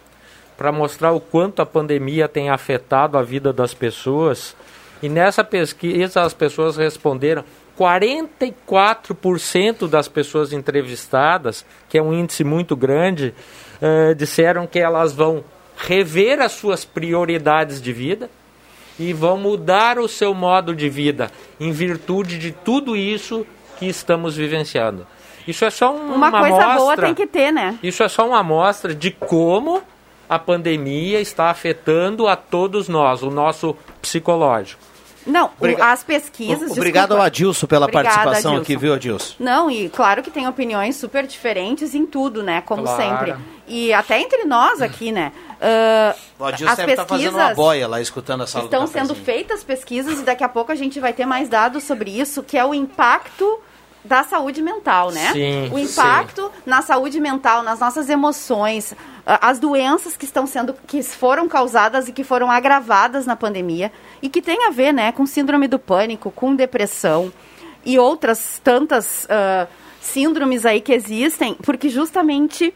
[0.58, 4.56] para mostrar o quanto a pandemia tem afetado a vida das pessoas.
[5.04, 7.44] E nessa pesquisa as pessoas responderam
[7.80, 13.36] 44% das pessoas entrevistadas, que é um índice muito grande,
[13.80, 15.44] eh, disseram que elas vão
[15.78, 18.32] rever as suas prioridades de vida
[19.00, 23.46] e vão mudar o seu modo de vida em virtude de tudo isso
[23.80, 25.08] que estamos vivenciando.
[25.48, 26.78] Isso é só um- Uma, uma, coisa amostra.
[26.78, 27.78] boa tem que ter, né?
[27.82, 29.82] Isso é só uma amostra de como
[30.30, 34.82] a pandemia está afetando a todos nós, o nosso psicológico.
[35.26, 36.72] Não, Obriga- as pesquisas.
[36.72, 37.22] Obrigado desculpa.
[37.22, 38.62] ao Adilson pela Obrigada, participação Adilson.
[38.64, 39.36] aqui, viu, Adilson?
[39.40, 42.62] Não, e claro que tem opiniões super diferentes em tudo, né?
[42.62, 43.02] Como Claro.
[43.02, 43.36] sempre.
[43.68, 45.32] E até entre nós aqui, né?
[45.62, 48.86] Ah, O Adilson as deve estar fazendo uma pesquisas boia lá, escutando a sala estão
[48.86, 52.10] do sendo feitas pesquisas e daqui a pouco a gente vai ter mais dados sobre
[52.20, 53.60] isso, que é o impacto
[54.04, 55.32] da saúde mental, né?
[55.32, 58.96] Sim, o impacto na saúde mental, nas nossas emoções,
[59.26, 63.92] as doenças que estão sendo, que foram causadas e que foram agravadas na pandemia
[64.22, 67.32] e que tem a ver, né, com síndrome do pânico, com depressão
[67.86, 69.68] e outras tantas ah,
[70.00, 72.74] síndromes aí que existem, porque justamente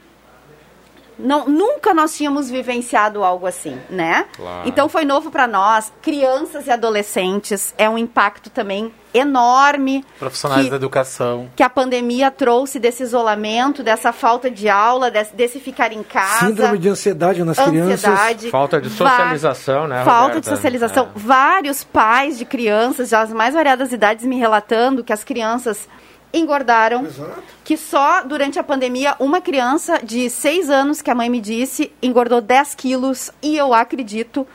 [1.17, 4.25] Não, nunca nós tínhamos vivenciado algo assim, né?
[4.35, 4.67] Claro.
[4.67, 10.69] Então foi novo para nós, crianças e adolescentes, é um impacto também enorme Profissionais que,
[10.69, 11.49] da educação.
[11.55, 16.47] que a pandemia trouxe desse isolamento, dessa falta de aula, desse, desse ficar em casa.
[16.47, 18.03] Síndrome de ansiedade nas crianças.
[18.03, 18.49] Ansiedade.
[18.49, 20.41] Falta de socialização, né, Falta Roberta?
[20.41, 21.09] de socialização.
[21.15, 25.87] Vários pais de crianças, das mais variadas idades, me relatando que as crianças
[26.33, 27.07] engordaram.
[27.63, 31.91] Que só durante a pandemia, uma criança de 6 anos, que a mãe me disse,
[32.01, 33.31] engordou 10 quilos.
[33.41, 34.47] E eu acredito,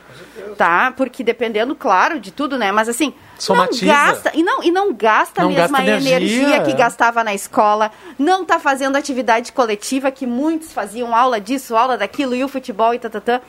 [0.57, 0.93] tá?
[0.97, 2.71] Porque dependendo, claro, de tudo, né?
[2.71, 3.87] Mas assim, Somatiza.
[3.87, 4.33] não gasta.
[4.35, 7.91] E não, e não gasta Não a mesma gasta energia, que gastava na escola.
[8.19, 12.95] Não tá fazendo atividade coletiva, que muitos faziam aula disso, aula daquilo, e o futebol
[12.95, 13.41] e tatatã.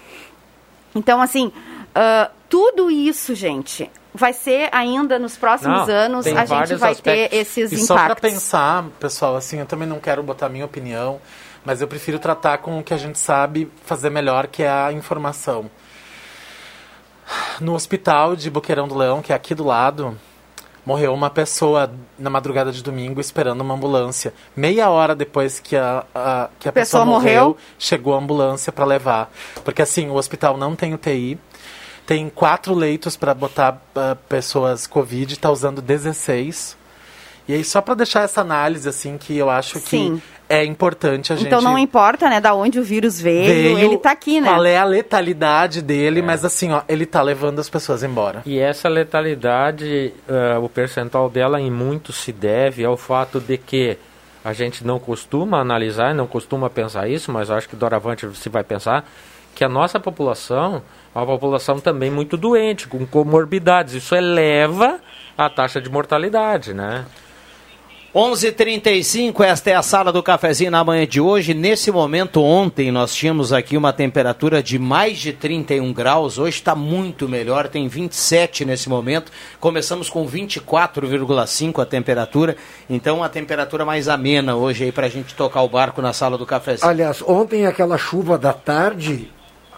[0.96, 1.52] Então, assim,
[1.94, 7.02] ah, tudo isso, gente, vai ser ainda nos próximos Não, anos, a gente vai aspectos.
[7.02, 8.30] ter esses e só para impactos.
[8.30, 11.20] pensar, pessoal, assim, eu também não quero botar minha opinião,
[11.66, 14.92] mas eu prefiro tratar com o que a gente sabe fazer melhor, que é a
[14.92, 15.72] informação.
[17.60, 20.18] No hospital de Boqueirão do Leão, que é aqui do lado,
[20.86, 21.90] morreu uma pessoa
[22.20, 24.34] na madrugada de domingo esperando uma ambulância.
[24.56, 27.42] Meia hora depois que a, a- que a pessoa, Pessoa morreu?
[27.46, 29.32] morreu, chegou a ambulância para levar.
[29.64, 31.40] Porque assim, o hospital não tem UTI,
[32.06, 36.78] tem quatro leitos para botar ah, pessoas Covid, está usando 16.
[37.48, 40.18] E aí, só para deixar essa análise, assim, que eu acho Sim.
[40.18, 43.98] que é importante a gente Então não importa, né, da onde o vírus veio, ele
[43.98, 44.50] tá aqui, né?
[44.50, 48.42] qual é a letalidade dele, mas assim, ó, ele tá levando as pessoas embora.
[48.46, 53.98] E essa letalidade, eh, o percentual dela em muito se deve ao fato de que
[54.44, 58.64] a gente não costuma analisar, não costuma pensar isso, mas acho que doravante se vai
[58.64, 59.06] pensar
[59.56, 60.82] que a nossa população é
[61.14, 63.94] uma população também muito doente, com comorbidades.
[63.94, 65.00] Isso eleva
[65.38, 67.06] a taxa de mortalidade, né?
[68.14, 71.54] 11:35 esta é a sala do cafezinho na manhã de hoje.
[71.54, 76.38] Nesse momento, ontem, nós tínhamos aqui uma temperatura de mais de 31 graus.
[76.38, 79.32] Hoje está muito melhor, tem 27 nesse momento.
[79.62, 82.58] Começamos com 24,5 a temperatura.
[82.90, 86.38] Então, a temperatura mais amena hoje aí para a gente tocar o barco na sala
[86.38, 86.90] do cafezinho.
[86.90, 89.30] Aliás, ontem aquela chuva da tarde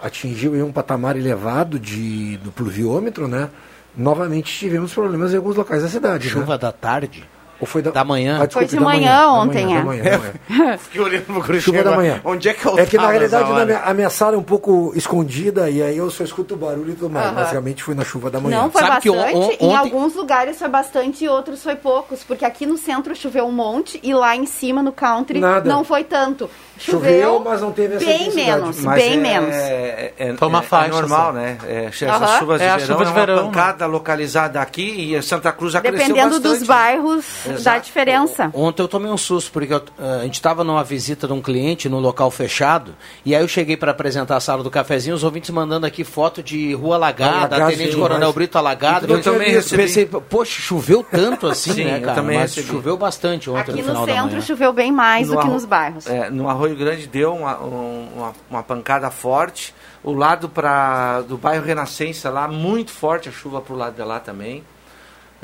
[0.04, 3.48] atingiu um patamar elevado de, do pluviômetro, né?
[3.96, 6.28] Novamente tivemos problemas em alguns locais da cidade.
[6.28, 6.58] Chuva né?
[6.58, 7.24] da tarde?
[7.64, 8.36] Ou foi da, Da manhã?
[8.42, 9.78] Ah, desculpe, Foi de da manhã da ontem, manhã, é.
[9.80, 10.18] da manhã, da
[10.58, 10.76] manhã.
[10.84, 12.20] Fiquei olhando pro Chuva da manhã.
[12.22, 15.70] Onde é que eu É que na realidade a minha sala é um pouco escondida
[15.70, 17.26] e aí eu só escuto o barulho e tudo mais.
[17.28, 17.34] Aham.
[17.36, 18.60] Mas realmente foi na chuva da manhã.
[18.60, 19.34] Não foi Sabe que bastante.
[19.34, 22.22] on- on- Em ontem- alguns lugares foi bastante e outros foi poucos.
[22.22, 25.66] Porque aqui no centro choveu um monte e lá em cima, no country, Nada.
[25.66, 26.50] não foi tanto.
[26.76, 29.54] Choveu, mas não teve essa bem menos, Mas bem é, menos.
[29.54, 31.56] É, é, Foi uma é- faixa é normal, né?
[31.66, 33.42] É, essas chuvas de É verão chuva de é uma verão, né?
[33.44, 36.58] pancada localizada aqui e Santa Cruz já cresceu Dependendo bastante.
[36.58, 37.24] dos bairros,
[37.54, 37.86] dá Exato.
[37.86, 38.50] diferença.
[38.54, 41.40] Ontem eu tomei um susto, porque eu, eh, a gente estava numa visita de um
[41.42, 42.94] cliente no local fechado,
[43.24, 46.42] e aí eu cheguei para apresentar a sala do cafezinho, os ouvintes mandando aqui foto
[46.42, 49.12] de rua alagada, Alagado, Tenente sim, Coronel mas- Brito alagado.
[49.12, 49.82] Eu também recebi.
[49.82, 52.14] Pensei, poxa, choveu tanto assim, Sim, né, eu cara?
[52.14, 52.68] também Mas recebi.
[52.74, 54.40] choveu bastante ontem Aqui no no centro manhã.
[54.40, 56.06] choveu bem mais do que Arro- nos bairros.
[56.06, 59.74] é, no Arroio Grande deu uma, um- uma, uma pancada forte.
[60.02, 64.20] O lado pra, do bairro Renascença lá, muito forte a chuva pro lado de lá
[64.20, 64.62] também.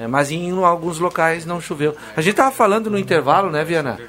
[0.01, 1.95] É, mas em alguns locais não choveu.
[2.17, 4.01] A gente tava falando no intervalo, né, Viana?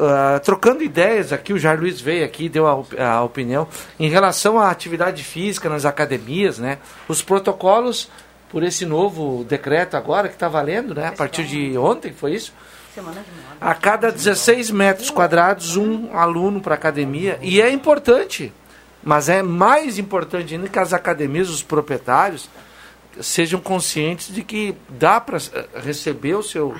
[0.00, 3.66] Ah, trocando ideias aqui, o Jair Luiz veio aqui deu a, op- a opinião
[4.00, 6.78] em relação à atividade física nas academias, né?
[7.08, 8.08] Os protocolos
[8.48, 11.08] por esse novo decreto agora que está valendo, né?
[11.08, 12.54] A partir de ontem, foi isso?
[13.60, 17.38] A cada 16 metros quadrados, um aluno para academia.
[17.42, 18.52] E é importante,
[19.02, 22.48] mas é mais importante ainda que as academias, os proprietários,
[23.20, 25.38] sejam conscientes de que dá para
[25.82, 26.74] receber o seu.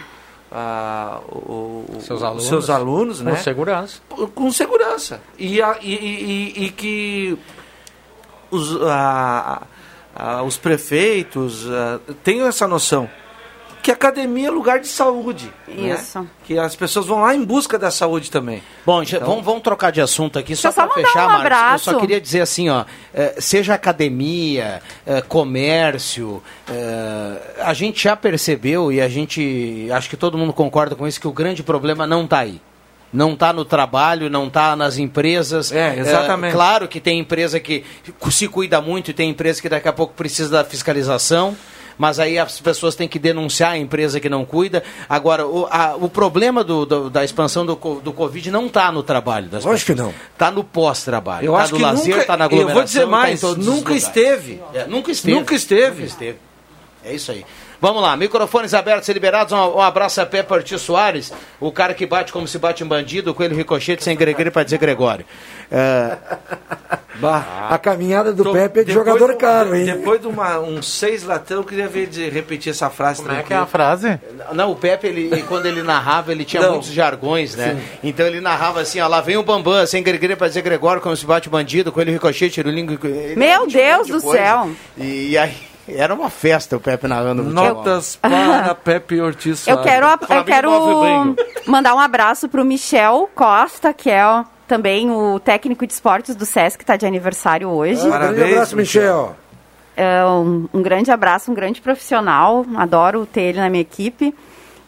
[0.51, 2.47] ah, o- Seus os alunos.
[2.47, 3.37] seus alunos, Com né?
[3.37, 4.01] segurança.
[4.35, 5.21] Com segurança.
[5.39, 7.39] E, a- e, e- e- que
[8.51, 9.63] os, a-
[10.15, 13.09] a- os prefeitos ah, tenham essa noção
[13.83, 15.53] que academia é lugar de saúde.
[15.67, 15.95] né?
[15.95, 16.27] Isso.
[16.45, 18.63] Que as pessoas vão lá em busca da saúde também.
[18.85, 21.33] Bom, Então- vamos, vamos trocar de assunto aqui, só eu para só mandar fechar, um
[21.43, 21.87] Marcos.
[21.87, 28.17] Eu só queria dizer assim, ó, eh, seja academia, eh, comércio, eh, a gente já
[28.17, 32.07] percebeu e a gente, acho que todo mundo concorda com isso, que o grande problema
[32.07, 32.61] não está aí.
[33.11, 35.73] Não está no trabalho, não está nas empresas.
[35.73, 36.51] É, exatamente.
[36.51, 37.83] Eh, claro que tem empresa que
[38.31, 41.57] se cuida muito e tem empresa que daqui a pouco precisa da fiscalização.
[41.99, 44.83] Mas aí as pessoas têm que denunciar a empresa que não cuida.
[45.09, 49.03] Agora, o, a- o problema do- do- da expansão do, do Covid não está no
[49.03, 50.15] trabalho das Lógico que pessoas.
[50.15, 50.23] não.
[50.33, 51.47] Está no pós-trabalho.
[51.47, 52.75] Eu tá acho no que lazer, nunca, tá na eu aglomeração.
[52.75, 54.63] vou dizer tá mais, os nunca esteve.
[54.73, 55.35] É, nunca esteve.
[55.37, 55.91] Nunca esteve.
[56.03, 56.39] Nunca esteve.
[57.05, 57.45] É isso aí.
[57.81, 59.53] Vamos lá, microfones abertos e liberados.
[59.53, 62.87] Um, um abraço a Pepe Ortiz Soares, o cara que bate como se bate em
[62.87, 65.25] bandido, com ele ricochete sem Gregório para dizer Gregório.
[65.71, 66.17] É,
[67.21, 69.85] Bah, a caminhada do Tô- Pepe é de jogador do- caro, hein?
[69.85, 73.23] Depois de uma, uns seis latão, eu queria ver de repetir essa frase.
[73.23, 74.21] Como é que é a frase?
[74.53, 76.73] Não, o Pepe, ele, quando ele narrava, ele tinha Não.
[76.73, 77.75] muitos jargões, né?
[77.75, 77.99] Sim.
[78.09, 81.17] Então ele narrava assim, ó, lá vem o Bambam, sem Gregório para dizer Gregório, como
[81.17, 82.97] se bate bandido, com ele ricochete, tirulingo.
[83.37, 84.39] Meu um Deus do coisa.
[84.45, 84.71] céu.
[84.97, 85.57] E, aí,
[85.97, 87.65] era uma festa o Pepe narrando futebol.
[87.75, 89.93] Notas para Pepe Ortiz Eu Soares.
[89.93, 91.37] quero, eu Flamengo quero
[91.67, 96.45] mandar um abraço pro Michel Costa, que é ó, também o técnico de esportes do
[96.45, 98.07] SESC, que está de aniversário hoje.
[98.07, 99.37] Ah, grande abraço, Michel.
[99.97, 102.65] É, um, um grande abraço, um grande profissional.
[102.77, 104.35] Adoro ter ele na minha equipe.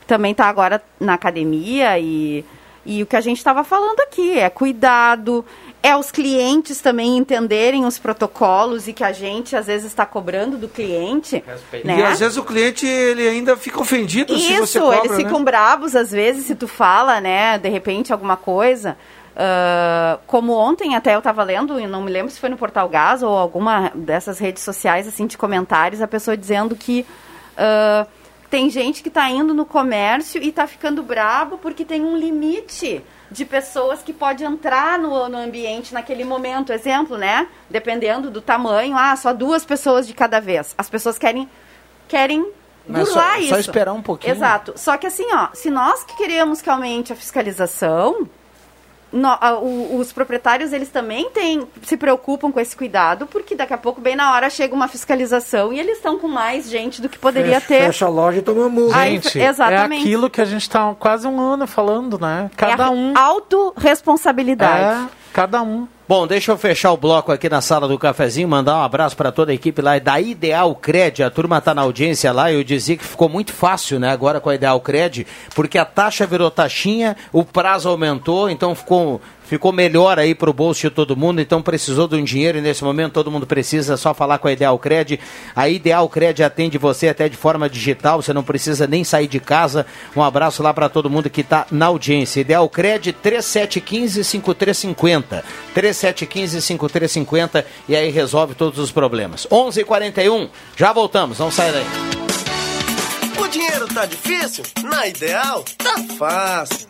[0.07, 2.45] Também está agora na academia e,
[2.85, 5.45] e o que a gente estava falando aqui é cuidado,
[5.83, 10.57] é os clientes também entenderem os protocolos e que a gente às vezes está cobrando
[10.57, 11.43] do cliente.
[11.85, 11.99] Né?
[11.99, 15.17] E às vezes o cliente ele ainda fica ofendido se você Isso, cobra, eles né?
[15.25, 18.97] ficam bravos às vezes se tu fala, né, de repente alguma coisa.
[19.43, 22.89] Ah, como ontem até eu estava lendo, e não me lembro se foi no Portal
[22.89, 27.07] Gás ou alguma dessas redes sociais, assim, de comentários, a pessoa dizendo que
[27.57, 28.07] ah,
[28.51, 33.03] tem gente que está indo no comércio e está ficando brabo porque tem um limite
[33.31, 36.73] de pessoas que pode entrar no, no ambiente naquele momento.
[36.73, 37.47] Exemplo, né?
[37.69, 40.75] Dependendo do tamanho, ah, só duas pessoas de cada vez.
[40.77, 41.49] As pessoas querem
[42.09, 42.51] querem
[42.89, 43.57] Mas só- burlar só isso.
[43.61, 44.33] esperar um pouquinho.
[44.35, 44.73] Exato.
[44.77, 48.29] Só que assim, ó, se nós que queremos que aumente a fiscalização,
[49.13, 53.73] no- a- o- os proprietários eles também têm, se preocupam com esse cuidado, porque daqui
[53.75, 57.09] a pouco, bem na hora, chega uma fiscalização e eles estão com mais gente do
[57.09, 57.87] que poderia fecha, ter.
[57.87, 58.97] Fecha a loja e toma multa.
[58.97, 60.01] Aí, Gente, exatamente.
[60.01, 62.51] é aquilo que a gente está quase um ano falando, né?
[62.57, 63.13] Cada é a um.
[63.17, 65.07] autorresponsabilidade.
[65.07, 65.87] É, cada um.
[66.11, 69.31] Bom, deixa eu fechar o bloco aqui na sala do cafezinho, mandar um abraço para
[69.31, 71.23] toda a equipe lá da Ideal Cred.
[71.23, 72.51] A turma tá na audiência lá.
[72.51, 75.25] Eu dizia que ficou muito fácil, né, agora com a Ideal Cred,
[75.55, 79.21] porque a taxa virou taxinha, o prazo aumentou, então ficou
[79.51, 82.85] ficou melhor aí pro bolso de todo mundo, então precisou de um dinheiro e nesse
[82.85, 85.19] momento todo mundo precisa só falar com a Ideal Cred.
[85.57, 89.41] A Ideal Cred atende você até de forma digital, você não precisa nem sair de
[89.41, 89.85] casa.
[90.15, 92.41] Um abraço lá para todo mundo que está na audiência.
[92.41, 95.45] Ideal Cred 3715 5350.
[95.75, 99.49] 3715 5350 e aí resolve todos os problemas.
[99.51, 100.49] 11:41.
[100.77, 101.87] Já voltamos, não sai daí.
[103.37, 104.63] O dinheiro tá difícil?
[104.85, 106.90] Na Ideal, tá fácil.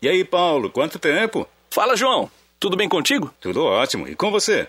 [0.00, 1.46] E aí, Paulo, quanto tempo?
[1.70, 2.30] Fala, João.
[2.60, 3.32] Tudo bem contigo?
[3.40, 4.08] Tudo ótimo.
[4.08, 4.68] E com você?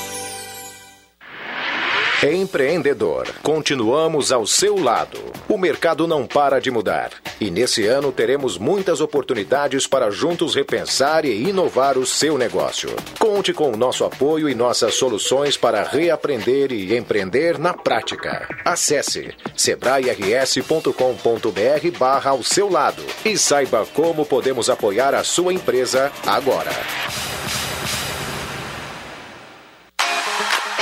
[2.23, 5.17] Empreendedor, continuamos ao seu lado.
[5.49, 7.09] O mercado não para de mudar.
[7.39, 12.95] E nesse ano teremos muitas oportunidades para juntos repensar e inovar o seu negócio.
[13.17, 18.47] Conte com o nosso apoio e nossas soluções para reaprender e empreender na prática.
[18.63, 26.69] Acesse sebrae-rs.com.br barra ao seu lado e saiba como podemos apoiar a sua empresa agora.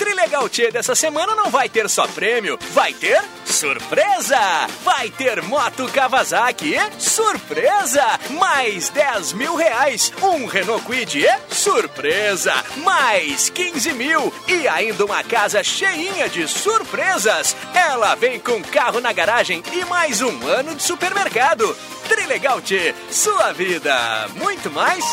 [0.00, 4.38] Trilegal T dessa semana não vai ter só prêmio, vai ter surpresa!
[4.82, 8.02] Vai ter moto Kawasaki, surpresa!
[8.30, 12.54] Mais 10 mil reais, um Renault Kwid, surpresa!
[12.78, 17.54] Mais 15 mil e ainda uma casa cheinha de surpresas!
[17.74, 21.76] Ela vem com carro na garagem e mais um ano de supermercado.
[22.08, 25.04] Trilegal T, sua vida, muito mais?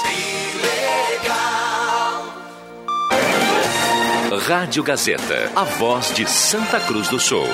[0.62, 2.27] Trilegal!
[4.36, 7.48] Rádio Gazeta, a voz de Santa Cruz do Sul.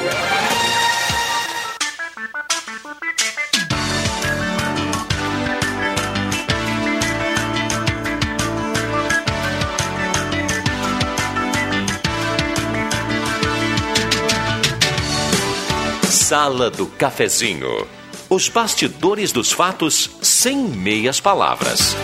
[16.09, 17.87] Sala do Cafezinho.
[18.27, 21.95] Os bastidores dos fatos sem meias palavras.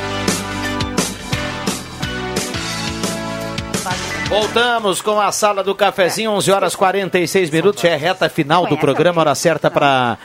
[4.29, 9.21] Voltamos com a sala do cafezinho, 11 horas 46 minutos, é reta final do programa,
[9.21, 10.19] hora certa para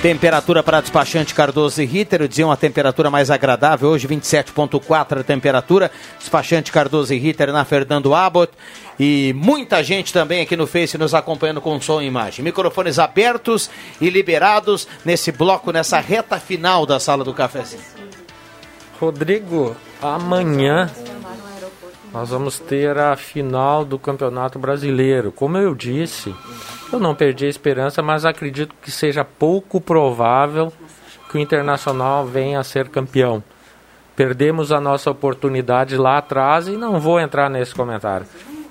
[0.01, 5.23] Temperatura para despachante Cardoso e Ritter, eu dizia uma temperatura mais agradável, hoje 27.4 a
[5.23, 5.91] temperatura.
[6.17, 8.53] Despachante Cardoso e Ritter na Fernando Abbott.
[8.97, 12.45] E muita gente também aqui no Face nos acompanhando com som e imagem.
[12.45, 13.69] Microfones abertos
[13.99, 17.83] e liberados nesse bloco, nessa reta final da sala do cafezinho.
[19.01, 20.89] Rodrigo, amanhã
[22.13, 25.29] nós vamos ter a final do Campeonato Brasileiro.
[25.29, 26.33] Como eu disse,
[26.91, 30.73] eu não perdi a esperança, mas acredito que seja pouco provável
[31.29, 33.43] que o Internacional venha a ser campeão.
[34.15, 38.25] Perdemos a nossa oportunidade lá atrás e não vou entrar nesse comentário.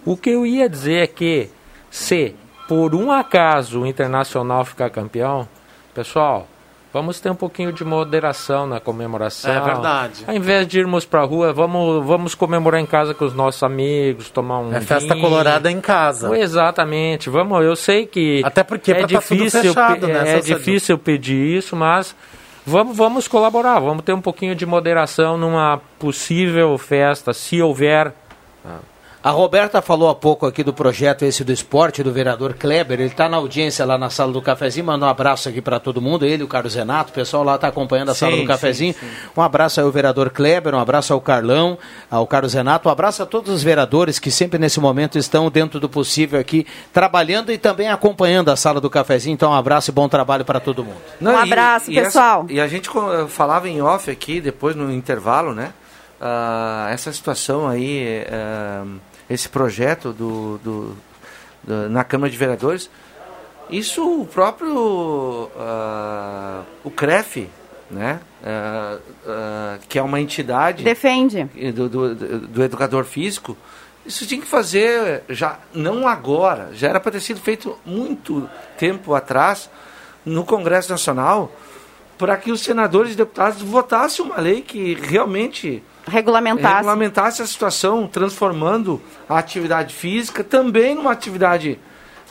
[0.05, 1.49] O que eu ia dizer é que
[1.91, 2.35] se
[2.69, 5.49] por um acaso o Internacional ficar campeão,
[5.95, 6.47] pessoal,
[6.93, 9.53] Vamos ter um pouquinho de moderação na comemoração.
[9.53, 10.25] É verdade.
[10.27, 13.63] Ao invés de irmos para a rua, vamos, vamos comemorar em casa com os nossos
[13.63, 15.27] amigos, tomar um É festa vinho.
[15.29, 16.35] colorada em casa.
[16.39, 17.29] Exatamente.
[17.29, 21.59] Vamos, eu sei que Até porque é tá difícil, fechado, pe- né, é difícil pedir
[21.59, 22.17] isso, mas
[22.65, 28.13] vamos, vamos colaborar, vamos ter um pouquinho de moderação numa possível festa, se houver.
[29.23, 33.01] A Roberta falou há pouco aqui do projeto esse do esporte do vereador Kleber.
[33.01, 34.87] Ele está na audiência lá na sala do cafezinho.
[34.87, 36.25] Manda um abraço aqui para todo mundo.
[36.25, 38.95] Ele, o Carlos Renato, o pessoal lá está acompanhando a sala Sim, do cafezinho.
[38.95, 39.13] sim, sim.
[39.37, 41.77] Um abraço aí ao vereador Kleber, um abraço ao Carlão,
[42.09, 45.81] ao Carlos Renato, um abraço a todos os vereadores que sempre nesse momento estão dentro
[45.81, 49.35] do possível aqui, trabalhando e também acompanhando a sala do cafezinho.
[49.35, 50.97] Então, um abraço e bom trabalho para todo mundo.
[51.21, 52.45] Um abraço, pessoal.
[52.45, 52.89] Essa, e a gente
[53.29, 55.73] falava em off aqui, depois no intervalo, né?
[56.21, 58.85] Ah, essa situação aí, ah,
[59.31, 60.97] esse projeto do, do-
[61.63, 62.91] do- na Câmara de Vereadores,
[63.71, 67.49] isso o próprio ah, o CREF,
[67.91, 68.21] né?
[69.89, 71.45] Que é uma entidade Defende.
[71.75, 73.57] do, do, do- do educador físico,
[74.07, 79.15] isso tinha que fazer já não agora, já era para ter sido feito muito tempo
[79.15, 79.69] atrás
[80.25, 81.53] no Congresso Nacional
[82.17, 86.77] para que os senadores e deputados votassem uma lei que realmente Regulamentar.
[86.77, 91.79] regulamentar essa situação, transformando a atividade física também numa atividade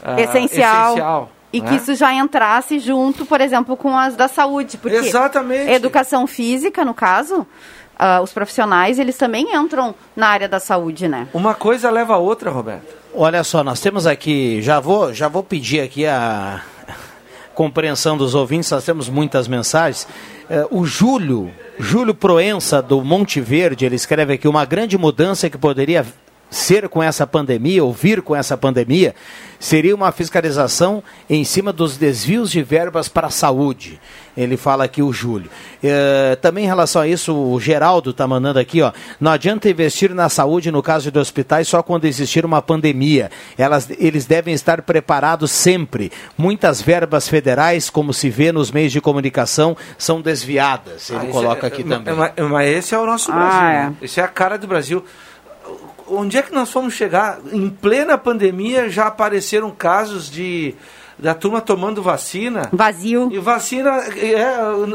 [0.04, 0.86] ah, essencial.
[0.94, 1.70] essencial, E né?
[1.70, 4.78] que isso já entrasse junto, por exemplo, com as da saúde.
[4.78, 5.72] Porque Exatamente.
[5.72, 7.45] Educação física, no caso,
[7.98, 11.28] ah, os profissionais, eles também entram na área da saúde, né?
[11.34, 12.95] Uma coisa leva a outra, Roberto.
[13.14, 16.62] Olha só, nós temos aqui, já vou, já vou pedir aqui a
[17.57, 20.07] compreensão dos ouvintes, nós temos muitas mensagens.
[20.47, 25.57] Eh, o Júlio, Júlio Proença do Monte Verde, ele escreve aqui uma grande mudança que
[25.57, 26.05] poderia
[26.49, 29.14] ser com essa pandemia, ou vir com essa pandemia,
[29.60, 33.99] seria uma fiscalização em cima dos desvios de verbas para a saúde.
[34.36, 35.49] Ele fala aqui o Júlio.
[35.84, 38.91] Eh, também em relação a isso, o Geraldo está mandando aqui, ó.
[39.19, 43.32] Não adianta investir na saúde no caso de hospitais só quando existir uma pandemia.
[43.57, 46.11] Elas, eles devem estar preparados sempre.
[46.38, 51.10] Muitas verbas federais, como se vê nos meios de comunicação, são desviadas.
[51.10, 52.14] Ele Ah, coloca é- aqui é- também.
[52.14, 53.60] Mas, mas esse é o nosso Ah, Brasil.
[53.69, 53.74] é.
[53.90, 53.94] né?
[54.03, 55.03] Esse é a cara do Brasil.
[56.09, 57.39] Onde é que nós fomos chegar?
[57.51, 60.73] Em plena pandemia já apareceram casos de
[61.19, 62.69] da turma tomando vacina.
[62.71, 63.29] Vazio.
[63.31, 63.89] E vacina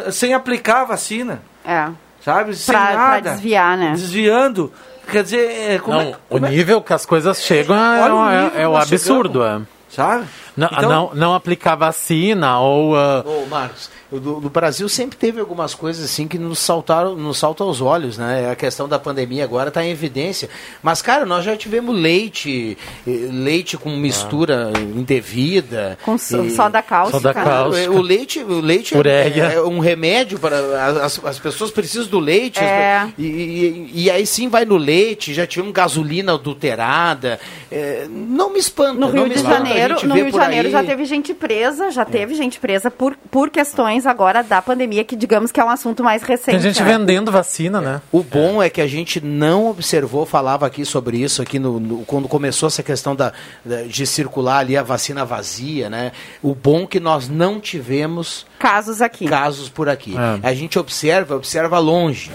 [0.06, 1.42] é, sem aplicar a vacina.
[1.64, 1.88] É.
[2.24, 2.54] Sabe?
[2.54, 3.30] Sem Pra- pra nada.
[3.32, 3.90] desviar, né?
[3.92, 4.72] Desviando.
[5.10, 8.12] Quer dizer, é, como Não, é- o como é- nível que as coisas chegam é,
[8.12, 9.44] o é- nível é o nós absurdo.
[9.44, 9.60] É.
[9.90, 10.24] Sabe?
[10.56, 12.94] Não, Então- não, não aplicar vacina ou.
[12.96, 17.38] ah, Ô, Marcos, do, do Brasil sempre teve algumas coisas assim que nos saltaram, nos
[17.38, 18.50] saltam aos olhos, né?
[18.50, 20.50] A questão da pandemia agora está em evidência.
[20.82, 22.76] Mas, cara, nós já tivemos leite,
[23.06, 25.96] eh, leite com mistura indevida.
[26.04, 27.18] Com so- e- soda cáustica.
[27.18, 27.90] Soda cáustica.
[27.90, 30.58] O leite, o leite é, é um remédio para
[31.04, 32.58] as, as pessoas precisam do leite.
[32.60, 32.96] É.
[33.04, 37.38] as- E, e- e aí sim vai no leite, já tivemos gasolina adulterada.
[37.70, 38.92] É, não me espanta.
[38.94, 41.90] No não Rio me de Janeiro, no Rio de Janeiro aí- já teve gente presa,
[41.90, 45.70] já teve gente presa por, por questões agora da pandemia, que digamos que é um
[45.70, 46.52] assunto mais recente.
[46.52, 46.92] Tem gente né?
[46.98, 48.00] vendendo vacina, né?
[48.10, 52.04] O bom é que a gente não observou, falava aqui sobre isso, aqui no, no-
[52.04, 53.32] quando começou essa questão da,
[53.64, 56.12] da- de circular ali a vacina vazia, né?
[56.42, 59.26] O bom é que nós não tivemos casos aqui.
[59.26, 60.14] Casos por aqui.
[60.16, 60.46] É.
[60.48, 62.30] A gente observa, observa longe.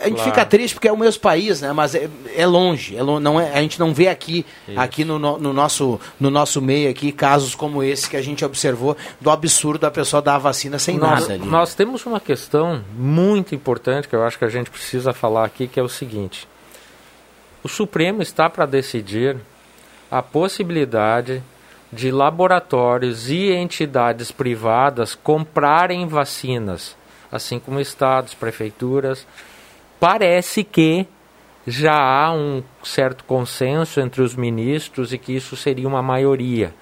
[0.00, 0.30] A gente Claro.
[0.30, 1.72] fica triste porque é o mesmo país, né?
[1.72, 4.44] Mas é, é longe, é lo- não é, a gente não vê aqui,
[4.76, 8.44] aqui no, no- no nosso, no nosso meio aqui casos como esse que a gente
[8.44, 11.46] observou do absurdo da pessoa dar a vacina sem nós, nada ali.
[11.46, 15.68] nós temos uma questão muito importante que eu acho que a gente precisa falar aqui,
[15.68, 16.48] que é o seguinte:
[17.62, 19.36] o Supremo está para decidir
[20.10, 21.42] a possibilidade
[21.92, 26.96] de laboratórios e entidades privadas comprarem vacinas,
[27.30, 29.24] assim como estados, prefeituras.
[30.04, 31.06] Parece que
[31.66, 36.74] já há um certo consenso entre os ministros e que isso seria uma maioria.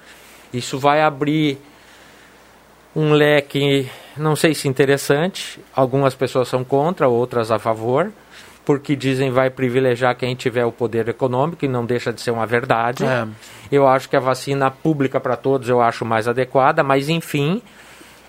[0.53, 1.57] Isso vai abrir
[2.97, 5.61] um leque, não sei se interessante.
[5.73, 8.11] Algumas pessoas são contra, outras a favor,
[8.65, 12.45] porque dizem vai privilegiar quem tiver o poder econômico e não deixa de ser uma
[12.45, 13.05] verdade.
[13.05, 13.29] É.
[13.71, 17.63] Eu acho que a vacina pública para todos eu acho mais adequada, mas enfim,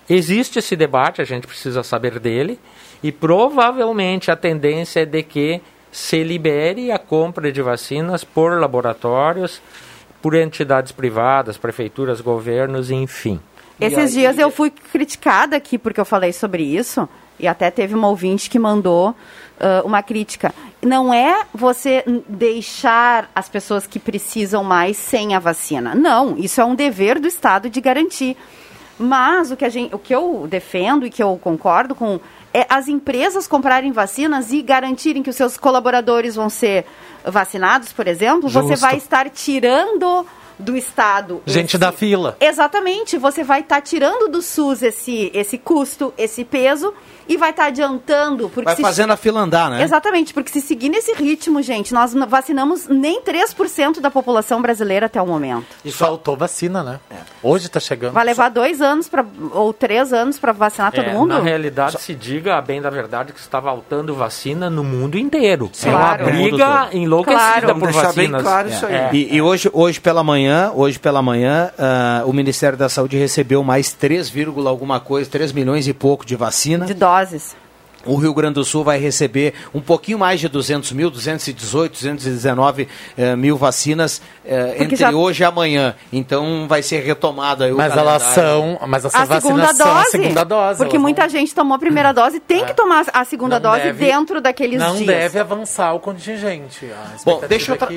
[0.08, 2.60] existe esse debate, a gente precisa saber dele
[3.04, 5.60] e provavelmente a tendência é de que
[5.92, 9.60] se libere a compra de vacinas por laboratórios,
[10.22, 13.38] por entidades privadas, prefeituras, governos, enfim.
[13.78, 17.06] Esses dias eu fui criticada aqui porque eu falei sobre isso
[17.38, 19.14] e até teve uma ouvinte que mandou
[19.60, 20.54] ah, uma crítica.
[20.80, 25.94] Não é você deixar as pessoas que precisam mais sem a vacina.
[25.94, 28.34] Não, isso é um dever do Estado de garantir.
[28.98, 32.18] Mas o que, a gente, o que eu defendo e que eu concordo com
[32.54, 36.86] é as empresas comprarem vacinas e garantirem que os seus colaboradores vão ser
[37.24, 38.80] vacinados, por exemplo, você Justo.
[38.80, 40.24] vai estar tirando
[40.56, 42.36] do Estado Gente esse- da fila.
[42.40, 46.94] Exatamente, você vai estar tirando do SUS esse, esse custo, esse peso
[47.28, 48.48] e vai estar adiantando.
[48.48, 49.82] Porque Vai se- fazendo a fila andar, né?
[49.82, 55.20] Exatamente, porque se seguir nesse ritmo, gente, nós vacinamos nem 3% da população brasileira até
[55.20, 55.66] o momento.
[55.84, 57.00] E faltou vacina, né?
[57.42, 58.12] Hoje tá chegando.
[58.12, 61.28] Vai levar dois anos pra, ou três anos para vacinar todo É, mundo?
[61.28, 65.70] Na realidade, se diga, a bem da verdade, que está faltando vacina no mundo inteiro.
[65.82, 66.24] É Claro.
[66.24, 67.78] uma briga enlouquecida Claro.
[67.80, 68.42] por deixar bem vacinas.
[68.42, 68.94] claro isso aí.
[68.94, 69.10] É.
[69.12, 73.62] E, e hoje, hoje pela manhã, hoje pela manhã, ah, o Ministério da Saúde recebeu
[73.62, 76.86] mais 3, vírgula alguma coisa, 3 milhões e pouco de vacina.
[76.86, 77.54] De doses.
[78.06, 82.88] O Rio Grande do Sul vai receber um pouquinho mais de 200 mil, 218, 219
[83.16, 85.94] eh, mil vacinas eh, entre já- hoje e amanhã.
[86.12, 88.78] Então vai ser retomada aí o Mas elas calendário.
[88.78, 88.88] são.
[88.88, 90.10] Mas essas A segunda vacinas são a dose.
[90.10, 90.78] segunda dose.
[90.78, 93.84] Porque elas muita gente tomou a primeira dose, tem que tomar a segunda Não dose
[93.84, 95.06] deve- dentro daqueles Não dias.
[95.06, 96.86] deve avançar o contingente.
[96.86, 97.88] A Bom, deixa eu é tra-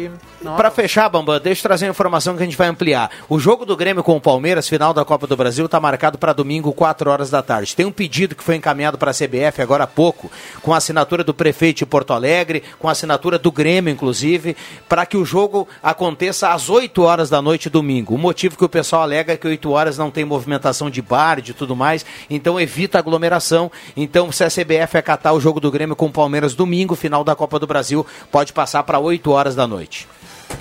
[0.41, 3.09] não Para fechar, Bambam, deixa eu trazer uma informação que a gente vai ampliar.
[3.29, 6.34] O jogo do Grêmio com o Palmeiras, final da Copa do Brasil, está marcado para
[6.34, 7.75] domingo, 4 horas da tarde.
[7.75, 11.33] Tem um pedido que foi encaminhado para a CBF agora pouco, com a assinatura do
[11.33, 14.55] prefeito de Porto Alegre, com a assinatura do Grêmio, inclusive,
[14.87, 18.13] para que o jogo aconteça às 8 horas da noite domingo.
[18.13, 21.41] O motivo que o pessoal alega é que 8 horas não tem movimentação de bar,
[21.41, 23.71] de tudo mais, então evita aglomeração.
[23.95, 27.35] Então, se a CBF acatar o jogo do Grêmio com o Palmeiras domingo, final da
[27.35, 30.07] Copa do Brasil, pode passar para 8 horas da noite.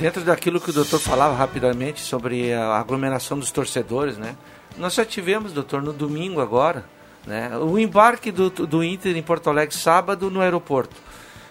[0.01, 4.35] Dentro daquilo que o doutor falava rapidamente sobre a aglomeração dos torcedores, né?
[4.79, 6.87] Nós já tivemos, doutor, no domingo agora,
[7.27, 7.51] né?
[7.59, 11.07] O embarque do, do Inter em Porto Alegre sábado no aeroporto.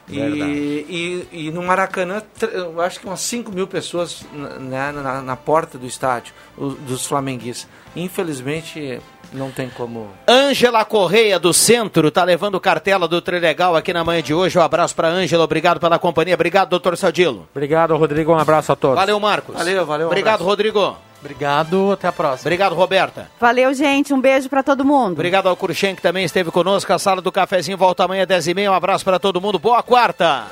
[0.08, 2.22] E, e, e, no Maracanã,
[2.54, 4.24] eu acho que umas 5 mil pessoas
[4.60, 7.68] né, na, na, porta do estádio, os, dos flamenguistas.
[7.96, 9.02] Infelizmente,
[9.34, 10.08] não tem como.
[10.28, 14.60] Ângela Correia do Centro tá levando cartela do Trilegal aqui na manhã de hoje.
[14.60, 16.36] Um abraço para Ângela, obrigado pela companhia.
[16.36, 17.48] Obrigado, doutor Sadilo.
[17.52, 18.32] Obrigado, Rodrigo.
[18.32, 18.98] Um abraço a todos.
[18.98, 19.56] Valeu, Marcos.
[19.56, 20.06] Valeu, valeu.
[20.06, 20.50] Um obrigado, abraço.
[20.50, 20.98] Rodrigo.
[21.26, 22.48] Obrigado, até a próxima.
[22.48, 23.30] Obrigado, Roberta.
[23.40, 24.14] Valeu, gente.
[24.14, 25.14] Um beijo para todo mundo.
[25.14, 26.94] Obrigado ao Cruxem, que também esteve conosco.
[26.94, 28.70] A sala do cafezinho volta amanhã às 10h30.
[28.70, 29.58] Um abraço para todo mundo.
[29.58, 30.46] Boa quarta.